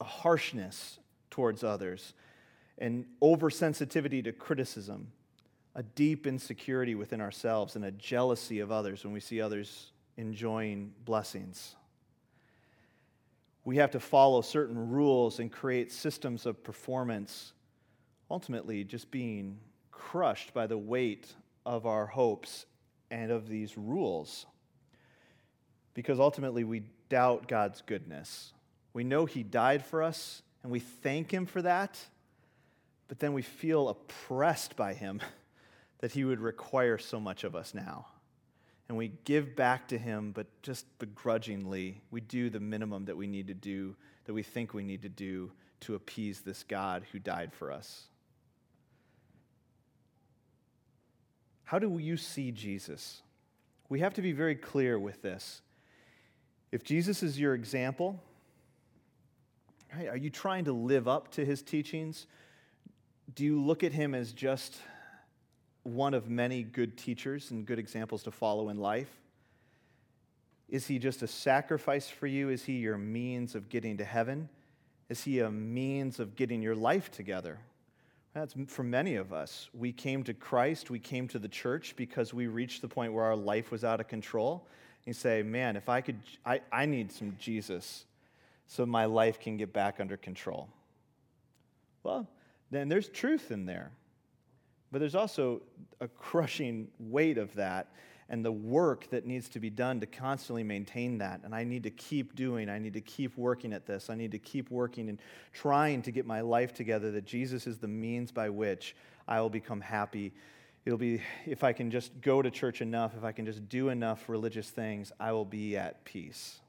a 0.00 0.04
harshness 0.04 0.98
towards 1.28 1.62
others, 1.62 2.14
an 2.78 3.04
oversensitivity 3.20 4.22
to 4.24 4.32
criticism, 4.32 5.10
a 5.74 5.82
deep 5.82 6.26
insecurity 6.26 6.94
within 6.94 7.20
ourselves, 7.20 7.76
and 7.76 7.84
a 7.84 7.90
jealousy 7.90 8.60
of 8.60 8.70
others 8.72 9.04
when 9.04 9.12
we 9.12 9.20
see 9.20 9.40
others 9.40 9.90
enjoying 10.16 10.92
blessings. 11.04 11.74
We 13.64 13.76
have 13.78 13.90
to 13.90 14.00
follow 14.00 14.42
certain 14.42 14.90
rules 14.90 15.40
and 15.40 15.50
create 15.50 15.90
systems 15.90 16.46
of 16.46 16.62
performance, 16.62 17.52
ultimately, 18.30 18.84
just 18.84 19.10
being 19.10 19.58
crushed 19.90 20.54
by 20.54 20.66
the 20.66 20.78
weight 20.78 21.32
of 21.64 21.86
our 21.86 22.06
hopes 22.06 22.66
and 23.10 23.30
of 23.30 23.48
these 23.48 23.76
rules 23.76 24.46
because 25.96 26.20
ultimately 26.20 26.62
we 26.62 26.82
doubt 27.08 27.48
God's 27.48 27.80
goodness. 27.80 28.52
We 28.92 29.02
know 29.02 29.24
He 29.24 29.42
died 29.42 29.82
for 29.82 30.02
us, 30.02 30.42
and 30.62 30.70
we 30.70 30.78
thank 30.78 31.32
Him 31.32 31.46
for 31.46 31.62
that, 31.62 31.98
but 33.08 33.18
then 33.18 33.32
we 33.32 33.40
feel 33.40 33.88
oppressed 33.88 34.76
by 34.76 34.92
Him 34.92 35.22
that 36.00 36.12
He 36.12 36.24
would 36.24 36.38
require 36.38 36.98
so 36.98 37.18
much 37.18 37.44
of 37.44 37.56
us 37.56 37.72
now. 37.72 38.08
And 38.90 38.98
we 38.98 39.12
give 39.24 39.56
back 39.56 39.88
to 39.88 39.96
Him, 39.96 40.32
but 40.32 40.46
just 40.62 40.86
begrudgingly, 40.98 42.02
we 42.10 42.20
do 42.20 42.50
the 42.50 42.60
minimum 42.60 43.06
that 43.06 43.16
we 43.16 43.26
need 43.26 43.46
to 43.46 43.54
do, 43.54 43.96
that 44.26 44.34
we 44.34 44.42
think 44.42 44.74
we 44.74 44.84
need 44.84 45.00
to 45.00 45.08
do 45.08 45.50
to 45.80 45.94
appease 45.94 46.40
this 46.40 46.62
God 46.62 47.04
who 47.10 47.18
died 47.18 47.54
for 47.54 47.72
us. 47.72 48.04
How 51.66 51.80
do 51.80 51.98
you 51.98 52.16
see 52.16 52.52
Jesus? 52.52 53.22
We 53.88 53.98
have 54.00 54.14
to 54.14 54.22
be 54.22 54.30
very 54.30 54.54
clear 54.54 54.98
with 54.98 55.20
this. 55.20 55.62
If 56.70 56.84
Jesus 56.84 57.24
is 57.24 57.38
your 57.38 57.54
example, 57.54 58.22
right, 59.92 60.08
are 60.08 60.16
you 60.16 60.30
trying 60.30 60.66
to 60.66 60.72
live 60.72 61.08
up 61.08 61.32
to 61.32 61.44
his 61.44 61.62
teachings? 61.62 62.26
Do 63.34 63.44
you 63.44 63.60
look 63.60 63.82
at 63.82 63.92
him 63.92 64.14
as 64.14 64.32
just 64.32 64.76
one 65.82 66.14
of 66.14 66.30
many 66.30 66.62
good 66.62 66.96
teachers 66.96 67.50
and 67.50 67.66
good 67.66 67.80
examples 67.80 68.22
to 68.22 68.30
follow 68.30 68.68
in 68.68 68.76
life? 68.76 69.10
Is 70.68 70.86
he 70.86 71.00
just 71.00 71.22
a 71.22 71.28
sacrifice 71.28 72.08
for 72.08 72.28
you? 72.28 72.48
Is 72.48 72.64
he 72.64 72.74
your 72.74 72.96
means 72.96 73.56
of 73.56 73.68
getting 73.68 73.96
to 73.96 74.04
heaven? 74.04 74.48
Is 75.08 75.24
he 75.24 75.40
a 75.40 75.50
means 75.50 76.20
of 76.20 76.36
getting 76.36 76.62
your 76.62 76.76
life 76.76 77.10
together? 77.10 77.58
That's 78.36 78.54
for 78.66 78.82
many 78.82 79.14
of 79.14 79.32
us. 79.32 79.70
We 79.72 79.92
came 79.92 80.22
to 80.24 80.34
Christ, 80.34 80.90
we 80.90 80.98
came 80.98 81.26
to 81.28 81.38
the 81.38 81.48
church 81.48 81.94
because 81.96 82.34
we 82.34 82.48
reached 82.48 82.82
the 82.82 82.88
point 82.88 83.14
where 83.14 83.24
our 83.24 83.34
life 83.34 83.70
was 83.70 83.82
out 83.82 83.98
of 83.98 84.08
control. 84.08 84.68
You 85.06 85.14
say, 85.14 85.42
man, 85.42 85.74
if 85.74 85.88
I 85.88 86.02
could, 86.02 86.18
I, 86.44 86.60
I 86.70 86.84
need 86.84 87.10
some 87.10 87.34
Jesus 87.38 88.04
so 88.66 88.84
my 88.84 89.06
life 89.06 89.40
can 89.40 89.56
get 89.56 89.72
back 89.72 90.00
under 90.00 90.18
control. 90.18 90.68
Well, 92.02 92.28
then 92.70 92.90
there's 92.90 93.08
truth 93.08 93.50
in 93.50 93.64
there. 93.64 93.90
But 94.92 94.98
there's 94.98 95.14
also 95.14 95.62
a 96.02 96.08
crushing 96.08 96.88
weight 96.98 97.38
of 97.38 97.54
that 97.54 97.90
and 98.28 98.44
the 98.44 98.52
work 98.52 99.08
that 99.10 99.24
needs 99.26 99.48
to 99.50 99.60
be 99.60 99.70
done 99.70 100.00
to 100.00 100.06
constantly 100.06 100.64
maintain 100.64 101.18
that. 101.18 101.40
And 101.44 101.54
I 101.54 101.64
need 101.64 101.84
to 101.84 101.90
keep 101.90 102.34
doing, 102.34 102.68
I 102.68 102.78
need 102.78 102.94
to 102.94 103.00
keep 103.00 103.36
working 103.36 103.72
at 103.72 103.86
this. 103.86 104.10
I 104.10 104.14
need 104.14 104.32
to 104.32 104.38
keep 104.38 104.70
working 104.70 105.08
and 105.08 105.20
trying 105.52 106.02
to 106.02 106.10
get 106.10 106.26
my 106.26 106.40
life 106.40 106.74
together 106.74 107.12
that 107.12 107.24
Jesus 107.24 107.66
is 107.66 107.78
the 107.78 107.88
means 107.88 108.32
by 108.32 108.50
which 108.50 108.96
I 109.28 109.40
will 109.40 109.50
become 109.50 109.80
happy 109.80 110.32
It'll 110.86 110.98
be 110.98 111.20
if 111.44 111.64
I 111.64 111.72
can 111.72 111.90
just 111.90 112.20
go 112.20 112.40
to 112.40 112.50
church 112.50 112.80
enough, 112.80 113.16
if 113.16 113.24
I 113.24 113.32
can 113.32 113.44
just 113.44 113.68
do 113.68 113.88
enough 113.88 114.28
religious 114.28 114.70
things, 114.70 115.10
I 115.18 115.32
will 115.32 115.44
be 115.44 115.76
at 115.76 116.04
peace. 116.04 116.60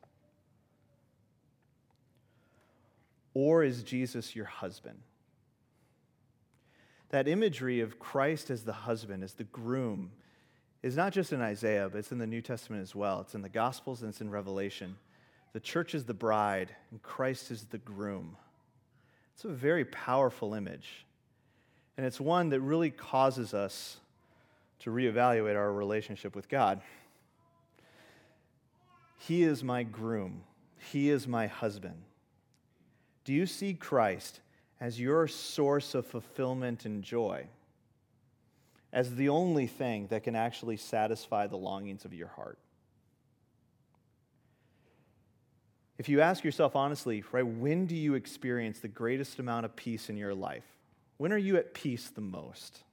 Or 3.36 3.64
is 3.64 3.84
Jesus 3.84 4.36
your 4.36 4.46
husband? 4.46 4.98
That 7.10 7.28
imagery 7.28 7.80
of 7.80 8.00
Christ 8.00 8.50
as 8.50 8.64
the 8.64 8.74
husband, 8.74 9.24
as 9.24 9.34
the 9.34 9.44
groom, 9.44 10.10
is 10.88 10.96
not 10.96 11.12
just 11.12 11.34
in 11.34 11.42
Isaiah, 11.42 11.90
but 11.92 11.98
it's 11.98 12.14
in 12.14 12.18
the 12.18 12.26
New 12.26 12.42
Testament 12.42 12.82
as 12.82 12.96
well. 12.96 13.20
It's 13.20 13.36
in 13.36 13.42
the 13.42 13.50
Gospels 13.50 14.02
and 14.02 14.10
it's 14.10 14.22
in 14.22 14.30
Revelation. 14.30 14.96
The 15.52 15.60
church 15.60 15.94
is 15.94 16.06
the 16.06 16.14
bride, 16.14 16.74
and 16.92 17.04
Christ 17.04 17.52
is 17.52 17.66
the 17.66 17.78
groom. 17.78 18.38
It's 19.36 19.44
a 19.44 19.50
very 19.50 19.84
powerful 19.84 20.54
image. 20.54 21.06
And 21.98 22.06
it's 22.06 22.22
one 22.22 22.50
that 22.50 22.62
really 22.62 22.90
causes 22.90 23.54
us 23.54 23.98
to 24.80 24.90
reevaluate 24.90 25.58
our 25.58 25.74
relationship 25.74 26.36
with 26.36 26.48
God. 26.48 26.80
He 29.18 29.44
is 29.44 29.64
my 29.64 29.84
groom, 29.84 30.44
He 30.92 31.10
is 31.10 31.28
my 31.28 31.48
husband. 31.48 32.02
Do 33.26 33.34
you 33.34 33.46
see 33.46 33.74
Christ 33.74 34.40
as 34.80 35.02
your 35.02 35.28
source 35.28 35.96
of 35.96 36.06
fulfillment 36.06 36.86
and 36.86 37.04
joy? 37.04 37.48
As 38.94 39.16
the 39.16 39.30
only 39.30 39.68
thing 39.68 40.08
that 40.08 40.24
can 40.24 40.36
actually 40.36 40.78
satisfy 40.78 41.48
the 41.48 41.58
longings 41.58 42.06
of 42.06 42.14
your 42.14 42.30
heart? 42.30 42.58
If 45.98 46.10
you 46.10 46.22
ask 46.22 46.44
yourself 46.44 46.76
honestly, 46.76 47.24
right, 47.32 47.46
when 47.46 47.86
do 47.86 47.96
you 47.96 48.14
experience 48.14 48.80
the 48.80 48.88
greatest 48.88 49.40
amount 49.40 49.66
of 49.66 49.76
peace 49.76 50.10
in 50.10 50.18
your 50.18 50.36
life? 50.36 50.66
When 51.18 51.34
are 51.34 51.38
you 51.38 51.58
at 51.58 51.74
peace 51.74 52.10
the 52.10 52.22
most? 52.22 52.84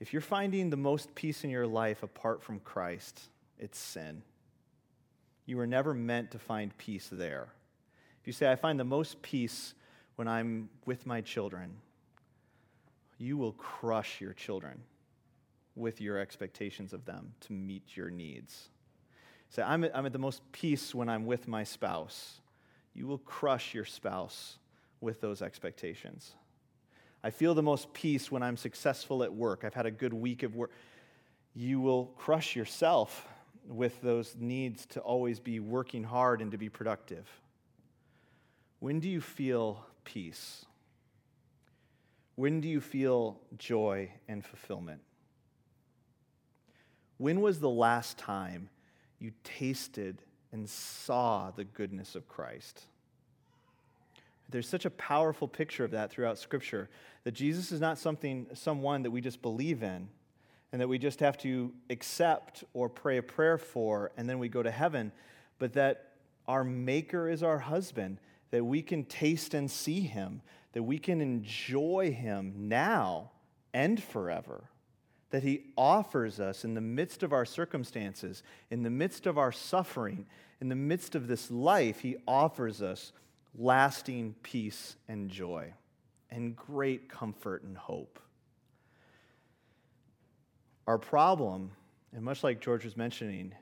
If 0.00 0.12
you're 0.12 0.22
finding 0.22 0.70
the 0.70 0.76
most 0.76 1.14
peace 1.14 1.44
in 1.44 1.50
your 1.50 1.66
life 1.66 2.02
apart 2.02 2.42
from 2.42 2.60
Christ, 2.60 3.20
it's 3.58 3.78
sin. 3.78 4.22
You 5.46 5.58
were 5.58 5.66
never 5.66 5.92
meant 5.92 6.30
to 6.30 6.38
find 6.38 6.76
peace 6.78 7.08
there. 7.12 7.48
If 8.20 8.26
you 8.26 8.32
say, 8.32 8.50
I 8.50 8.56
find 8.56 8.80
the 8.80 8.84
most 8.84 9.20
peace 9.20 9.74
when 10.16 10.26
I'm 10.26 10.70
with 10.86 11.06
my 11.06 11.20
children, 11.20 11.76
you 13.18 13.36
will 13.36 13.52
crush 13.52 14.20
your 14.20 14.32
children 14.32 14.82
with 15.76 16.00
your 16.00 16.18
expectations 16.18 16.92
of 16.92 17.04
them 17.04 17.32
to 17.40 17.52
meet 17.52 17.96
your 17.96 18.10
needs. 18.10 18.68
Say, 19.48 19.62
I'm 19.62 19.84
at, 19.84 19.96
I'm 19.96 20.06
at 20.06 20.12
the 20.12 20.18
most 20.18 20.40
peace 20.52 20.94
when 20.94 21.08
I'm 21.08 21.26
with 21.26 21.48
my 21.48 21.64
spouse. 21.64 22.40
You 22.94 23.06
will 23.06 23.18
crush 23.18 23.74
your 23.74 23.84
spouse 23.84 24.58
with 25.00 25.20
those 25.20 25.42
expectations. 25.42 26.32
I 27.22 27.30
feel 27.30 27.54
the 27.54 27.62
most 27.62 27.92
peace 27.92 28.30
when 28.30 28.42
I'm 28.42 28.56
successful 28.56 29.22
at 29.22 29.32
work. 29.32 29.64
I've 29.64 29.74
had 29.74 29.86
a 29.86 29.90
good 29.90 30.12
week 30.12 30.42
of 30.42 30.54
work. 30.54 30.70
You 31.54 31.80
will 31.80 32.06
crush 32.18 32.54
yourself 32.54 33.26
with 33.66 34.00
those 34.02 34.36
needs 34.38 34.86
to 34.86 35.00
always 35.00 35.40
be 35.40 35.58
working 35.58 36.04
hard 36.04 36.42
and 36.42 36.50
to 36.52 36.58
be 36.58 36.68
productive. 36.68 37.26
When 38.80 39.00
do 39.00 39.08
you 39.08 39.20
feel 39.20 39.84
peace? 40.04 40.66
When 42.36 42.60
do 42.60 42.68
you 42.68 42.80
feel 42.80 43.38
joy 43.58 44.10
and 44.28 44.44
fulfillment? 44.44 45.00
When 47.18 47.40
was 47.40 47.60
the 47.60 47.70
last 47.70 48.18
time 48.18 48.70
you 49.20 49.32
tasted 49.44 50.22
and 50.52 50.68
saw 50.68 51.52
the 51.52 51.64
goodness 51.64 52.16
of 52.16 52.28
Christ? 52.28 52.86
There's 54.50 54.68
such 54.68 54.84
a 54.84 54.90
powerful 54.90 55.48
picture 55.48 55.84
of 55.84 55.92
that 55.92 56.10
throughout 56.10 56.38
Scripture 56.38 56.88
that 57.22 57.32
Jesus 57.32 57.72
is 57.72 57.80
not 57.80 57.98
something, 57.98 58.46
someone 58.52 59.02
that 59.02 59.10
we 59.10 59.20
just 59.20 59.40
believe 59.40 59.82
in 59.82 60.08
and 60.72 60.80
that 60.80 60.88
we 60.88 60.98
just 60.98 61.20
have 61.20 61.38
to 61.38 61.72
accept 61.88 62.64
or 62.72 62.88
pray 62.88 63.16
a 63.16 63.22
prayer 63.22 63.58
for 63.58 64.12
and 64.16 64.28
then 64.28 64.38
we 64.38 64.48
go 64.48 64.62
to 64.62 64.70
heaven, 64.70 65.12
but 65.58 65.72
that 65.74 66.10
our 66.46 66.64
Maker 66.64 67.28
is 67.28 67.42
our 67.42 67.58
husband, 67.58 68.18
that 68.50 68.64
we 68.64 68.82
can 68.82 69.04
taste 69.04 69.54
and 69.54 69.70
see 69.70 70.00
him, 70.00 70.42
that 70.74 70.82
we 70.82 70.98
can 70.98 71.20
enjoy 71.20 72.12
him 72.12 72.68
now 72.68 73.30
and 73.72 74.00
forever 74.02 74.68
that 75.34 75.42
He 75.42 75.64
offers 75.76 76.38
us 76.38 76.64
in 76.64 76.74
the 76.74 76.80
midst 76.80 77.24
of 77.24 77.32
our 77.32 77.44
circumstances, 77.44 78.44
in 78.70 78.84
the 78.84 78.90
midst 78.90 79.26
of 79.26 79.36
our 79.36 79.50
suffering, 79.50 80.26
in 80.60 80.68
the 80.68 80.76
midst 80.76 81.16
of 81.16 81.26
this 81.26 81.50
life, 81.50 81.98
He 81.98 82.14
offers 82.28 82.80
us 82.80 83.10
lasting 83.58 84.36
peace 84.44 84.94
and 85.08 85.28
joy 85.28 85.72
and 86.30 86.54
great 86.54 87.08
comfort 87.08 87.64
and 87.64 87.76
hope. 87.76 88.20
Our 90.86 90.98
problem, 90.98 91.72
and 92.14 92.22
much 92.22 92.44
like 92.44 92.60
George 92.60 92.84
was 92.84 92.96
mentioning, 92.96 93.54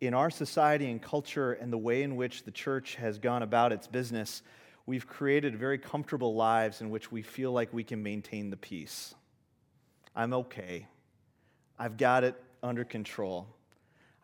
in 0.00 0.14
our 0.14 0.30
society 0.30 0.90
and 0.90 1.02
culture 1.02 1.52
and 1.52 1.70
the 1.70 1.76
way 1.76 2.02
in 2.02 2.16
which 2.16 2.44
the 2.44 2.50
church 2.50 2.94
has 2.94 3.18
gone 3.18 3.42
about 3.42 3.70
its 3.70 3.86
business, 3.86 4.40
we've 4.86 5.06
created 5.06 5.56
very 5.56 5.78
comfortable 5.78 6.34
lives 6.34 6.80
in 6.80 6.90
which 6.90 7.10
we 7.10 7.22
feel 7.22 7.52
like 7.52 7.72
we 7.72 7.84
can 7.84 8.02
maintain 8.02 8.50
the 8.50 8.56
peace. 8.56 9.14
I'm 10.14 10.32
okay. 10.32 10.86
I've 11.78 11.96
got 11.96 12.24
it 12.24 12.40
under 12.62 12.84
control. 12.84 13.48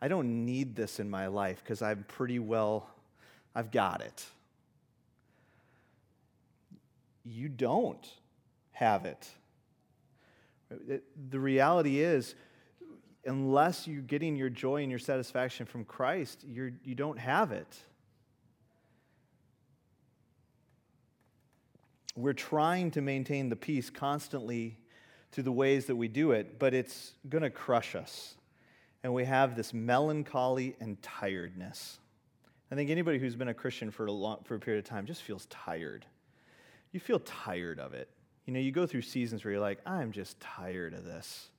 I 0.01 0.07
don't 0.07 0.45
need 0.45 0.75
this 0.75 0.99
in 0.99 1.09
my 1.09 1.27
life 1.27 1.61
because 1.63 1.81
I'm 1.81 2.05
pretty 2.07 2.39
well, 2.39 2.89
I've 3.53 3.71
got 3.71 4.01
it. 4.01 4.25
You 7.23 7.49
don't 7.49 8.07
have 8.71 9.05
it. 9.05 9.29
The 11.29 11.39
reality 11.39 11.99
is, 11.99 12.33
unless 13.25 13.87
you're 13.87 14.01
getting 14.01 14.35
your 14.35 14.49
joy 14.49 14.81
and 14.81 14.89
your 14.89 14.99
satisfaction 14.99 15.65
from 15.65 15.85
Christ, 15.85 16.43
you're, 16.47 16.71
you 16.83 16.95
don't 16.95 17.19
have 17.19 17.51
it. 17.51 17.77
We're 22.15 22.33
trying 22.33 22.91
to 22.91 23.01
maintain 23.01 23.49
the 23.49 23.55
peace 23.55 23.89
constantly 23.89 24.77
through 25.31 25.45
the 25.45 25.51
ways 25.51 25.85
that 25.85 25.95
we 25.95 26.07
do 26.07 26.31
it, 26.31 26.59
but 26.59 26.73
it's 26.73 27.13
going 27.29 27.43
to 27.43 27.49
crush 27.49 27.95
us. 27.95 28.35
And 29.03 29.13
we 29.13 29.25
have 29.25 29.55
this 29.55 29.73
melancholy 29.73 30.75
and 30.79 31.01
tiredness. 31.01 31.99
I 32.71 32.75
think 32.75 32.89
anybody 32.89 33.17
who's 33.17 33.35
been 33.35 33.47
a 33.47 33.53
Christian 33.53 33.91
for 33.91 34.05
a, 34.05 34.11
long, 34.11 34.39
for 34.43 34.55
a 34.55 34.59
period 34.59 34.83
of 34.83 34.89
time 34.89 35.05
just 35.05 35.21
feels 35.21 35.45
tired. 35.47 36.05
You 36.91 36.99
feel 36.99 37.19
tired 37.19 37.79
of 37.79 37.93
it. 37.93 38.09
You 38.45 38.53
know, 38.53 38.59
you 38.59 38.71
go 38.71 38.85
through 38.85 39.03
seasons 39.03 39.43
where 39.43 39.53
you're 39.53 39.61
like, 39.61 39.79
I'm 39.85 40.11
just 40.11 40.39
tired 40.39 40.93
of 40.93 41.05
this. 41.05 41.49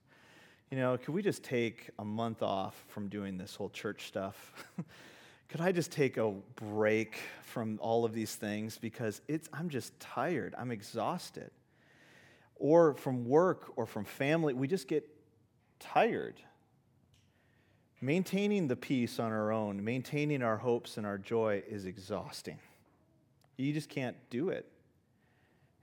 You 0.71 0.79
know, 0.79 0.97
could 0.97 1.15
we 1.15 1.23
just 1.23 1.43
take 1.43 1.91
a 1.99 2.05
month 2.05 2.43
off 2.43 2.83
from 2.89 3.09
doing 3.09 3.37
this 3.37 3.55
whole 3.55 3.71
church 3.71 4.07
stuff? 4.07 4.53
could 5.53 5.61
I 5.61 5.71
just 5.71 5.93
take 5.93 6.17
a 6.17 6.31
break 6.57 7.19
from 7.43 7.79
all 7.83 8.07
of 8.07 8.15
these 8.15 8.35
things 8.35 8.79
because 8.79 9.21
it's 9.29 9.51
I'm 9.53 9.69
just 9.69 10.01
tired. 10.01 10.55
I'm 10.57 10.71
exhausted 10.71 11.51
or 12.63 12.95
from 12.95 13.27
work 13.27 13.73
or 13.77 13.85
from 13.85 14.07
family, 14.07 14.55
we 14.55 14.67
just 14.67 14.89
get 14.89 15.07
tired. 15.79 16.37
Maintaining 18.01 18.67
the 18.67 18.77
peace 18.77 19.19
on 19.19 19.31
our 19.31 19.53
own, 19.53 19.85
maintaining 19.85 20.43
our 20.43 20.57
hopes 20.57 20.97
and 20.97 21.05
our 21.05 21.19
joy 21.19 21.63
is 21.69 21.85
exhausting. 21.85 22.59
You 23.59 23.75
just 23.75 23.91
can't 23.91 24.17
do 24.31 24.49
it. 24.49 24.71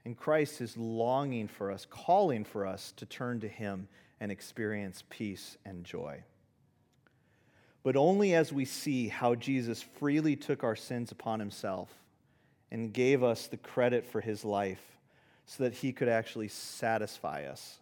And 0.04 0.16
Christ 0.16 0.60
is 0.60 0.76
longing 0.76 1.46
for 1.46 1.70
us, 1.70 1.86
calling 1.88 2.44
for 2.44 2.66
us 2.66 2.92
to 2.96 3.06
turn 3.06 3.38
to 3.40 3.48
Him 3.48 3.86
and 4.18 4.32
experience 4.32 5.04
peace 5.10 5.58
and 5.64 5.84
joy. 5.84 6.24
But 7.82 7.96
only 7.96 8.34
as 8.34 8.52
we 8.52 8.64
see 8.64 9.08
how 9.08 9.34
Jesus 9.34 9.82
freely 9.82 10.36
took 10.36 10.62
our 10.64 10.76
sins 10.76 11.12
upon 11.12 11.40
Himself 11.40 11.88
and 12.70 12.92
gave 12.92 13.22
us 13.22 13.46
the 13.46 13.56
credit 13.56 14.06
for 14.06 14.20
His 14.20 14.44
life 14.44 14.90
so 15.50 15.64
that 15.64 15.74
he 15.74 15.92
could 15.92 16.08
actually 16.08 16.46
satisfy 16.46 17.42
us, 17.46 17.80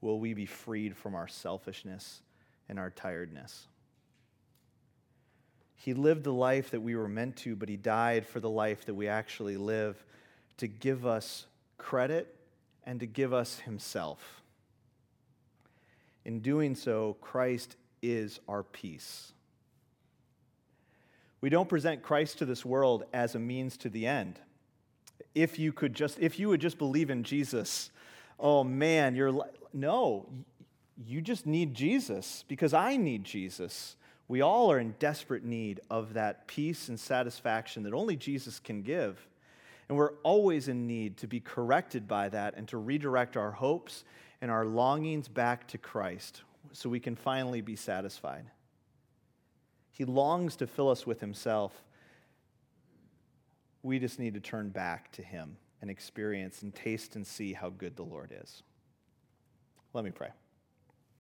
will 0.00 0.20
we 0.20 0.34
be 0.34 0.46
freed 0.46 0.96
from 0.96 1.16
our 1.16 1.26
selfishness 1.26 2.20
and 2.68 2.78
our 2.78 2.90
tiredness. 2.90 3.66
He 5.74 5.94
lived 5.94 6.22
the 6.22 6.32
life 6.32 6.70
that 6.70 6.82
we 6.82 6.94
were 6.94 7.08
meant 7.08 7.38
to, 7.38 7.56
but 7.56 7.68
he 7.68 7.76
died 7.76 8.24
for 8.24 8.38
the 8.38 8.48
life 8.48 8.84
that 8.86 8.94
we 8.94 9.08
actually 9.08 9.56
live 9.56 10.00
to 10.58 10.68
give 10.68 11.04
us 11.04 11.46
credit 11.76 12.32
and 12.84 13.00
to 13.00 13.06
give 13.06 13.32
us 13.32 13.58
himself. 13.58 14.42
In 16.24 16.38
doing 16.38 16.76
so, 16.76 17.16
Christ 17.20 17.74
is 18.10 18.40
our 18.48 18.62
peace. 18.62 19.32
We 21.40 21.50
don't 21.50 21.68
present 21.68 22.02
Christ 22.02 22.38
to 22.38 22.44
this 22.44 22.64
world 22.64 23.04
as 23.12 23.34
a 23.34 23.38
means 23.38 23.76
to 23.78 23.88
the 23.88 24.06
end 24.06 24.40
if 25.36 25.58
you 25.58 25.70
could 25.70 25.94
just, 25.94 26.18
if 26.18 26.38
you 26.38 26.48
would 26.48 26.62
just 26.62 26.78
believe 26.78 27.10
in 27.10 27.22
Jesus, 27.22 27.90
oh 28.40 28.64
man, 28.64 29.14
you're, 29.14 29.46
no, 29.72 30.26
you 31.06 31.20
just 31.20 31.46
need 31.46 31.74
Jesus 31.74 32.42
because 32.48 32.72
I 32.72 32.96
need 32.96 33.22
Jesus. 33.22 33.96
We 34.28 34.40
all 34.40 34.72
are 34.72 34.80
in 34.80 34.94
desperate 34.98 35.44
need 35.44 35.80
of 35.90 36.14
that 36.14 36.46
peace 36.46 36.88
and 36.88 36.98
satisfaction 36.98 37.82
that 37.82 37.92
only 37.92 38.16
Jesus 38.16 38.58
can 38.58 38.80
give. 38.82 39.28
And 39.90 39.98
we're 39.98 40.14
always 40.22 40.68
in 40.68 40.86
need 40.86 41.18
to 41.18 41.26
be 41.26 41.38
corrected 41.38 42.08
by 42.08 42.30
that 42.30 42.54
and 42.56 42.66
to 42.68 42.78
redirect 42.78 43.36
our 43.36 43.52
hopes 43.52 44.04
and 44.40 44.50
our 44.50 44.64
longings 44.64 45.28
back 45.28 45.68
to 45.68 45.78
Christ 45.78 46.42
so 46.76 46.88
we 46.88 47.00
can 47.00 47.16
finally 47.16 47.60
be 47.60 47.76
satisfied. 47.76 48.50
He 49.90 50.04
longs 50.04 50.56
to 50.56 50.66
fill 50.66 50.90
us 50.90 51.06
with 51.06 51.20
Himself 51.20 51.72
we 53.86 54.00
just 54.00 54.18
need 54.18 54.34
to 54.34 54.40
turn 54.40 54.68
back 54.68 55.12
to 55.12 55.22
Him 55.22 55.56
and 55.80 55.90
experience 55.90 56.62
and 56.62 56.74
taste 56.74 57.14
and 57.14 57.24
see 57.24 57.52
how 57.52 57.70
good 57.70 57.94
the 57.94 58.02
Lord 58.02 58.34
is. 58.42 58.62
Let 59.92 60.04
me 60.04 60.10
pray. 60.10 60.30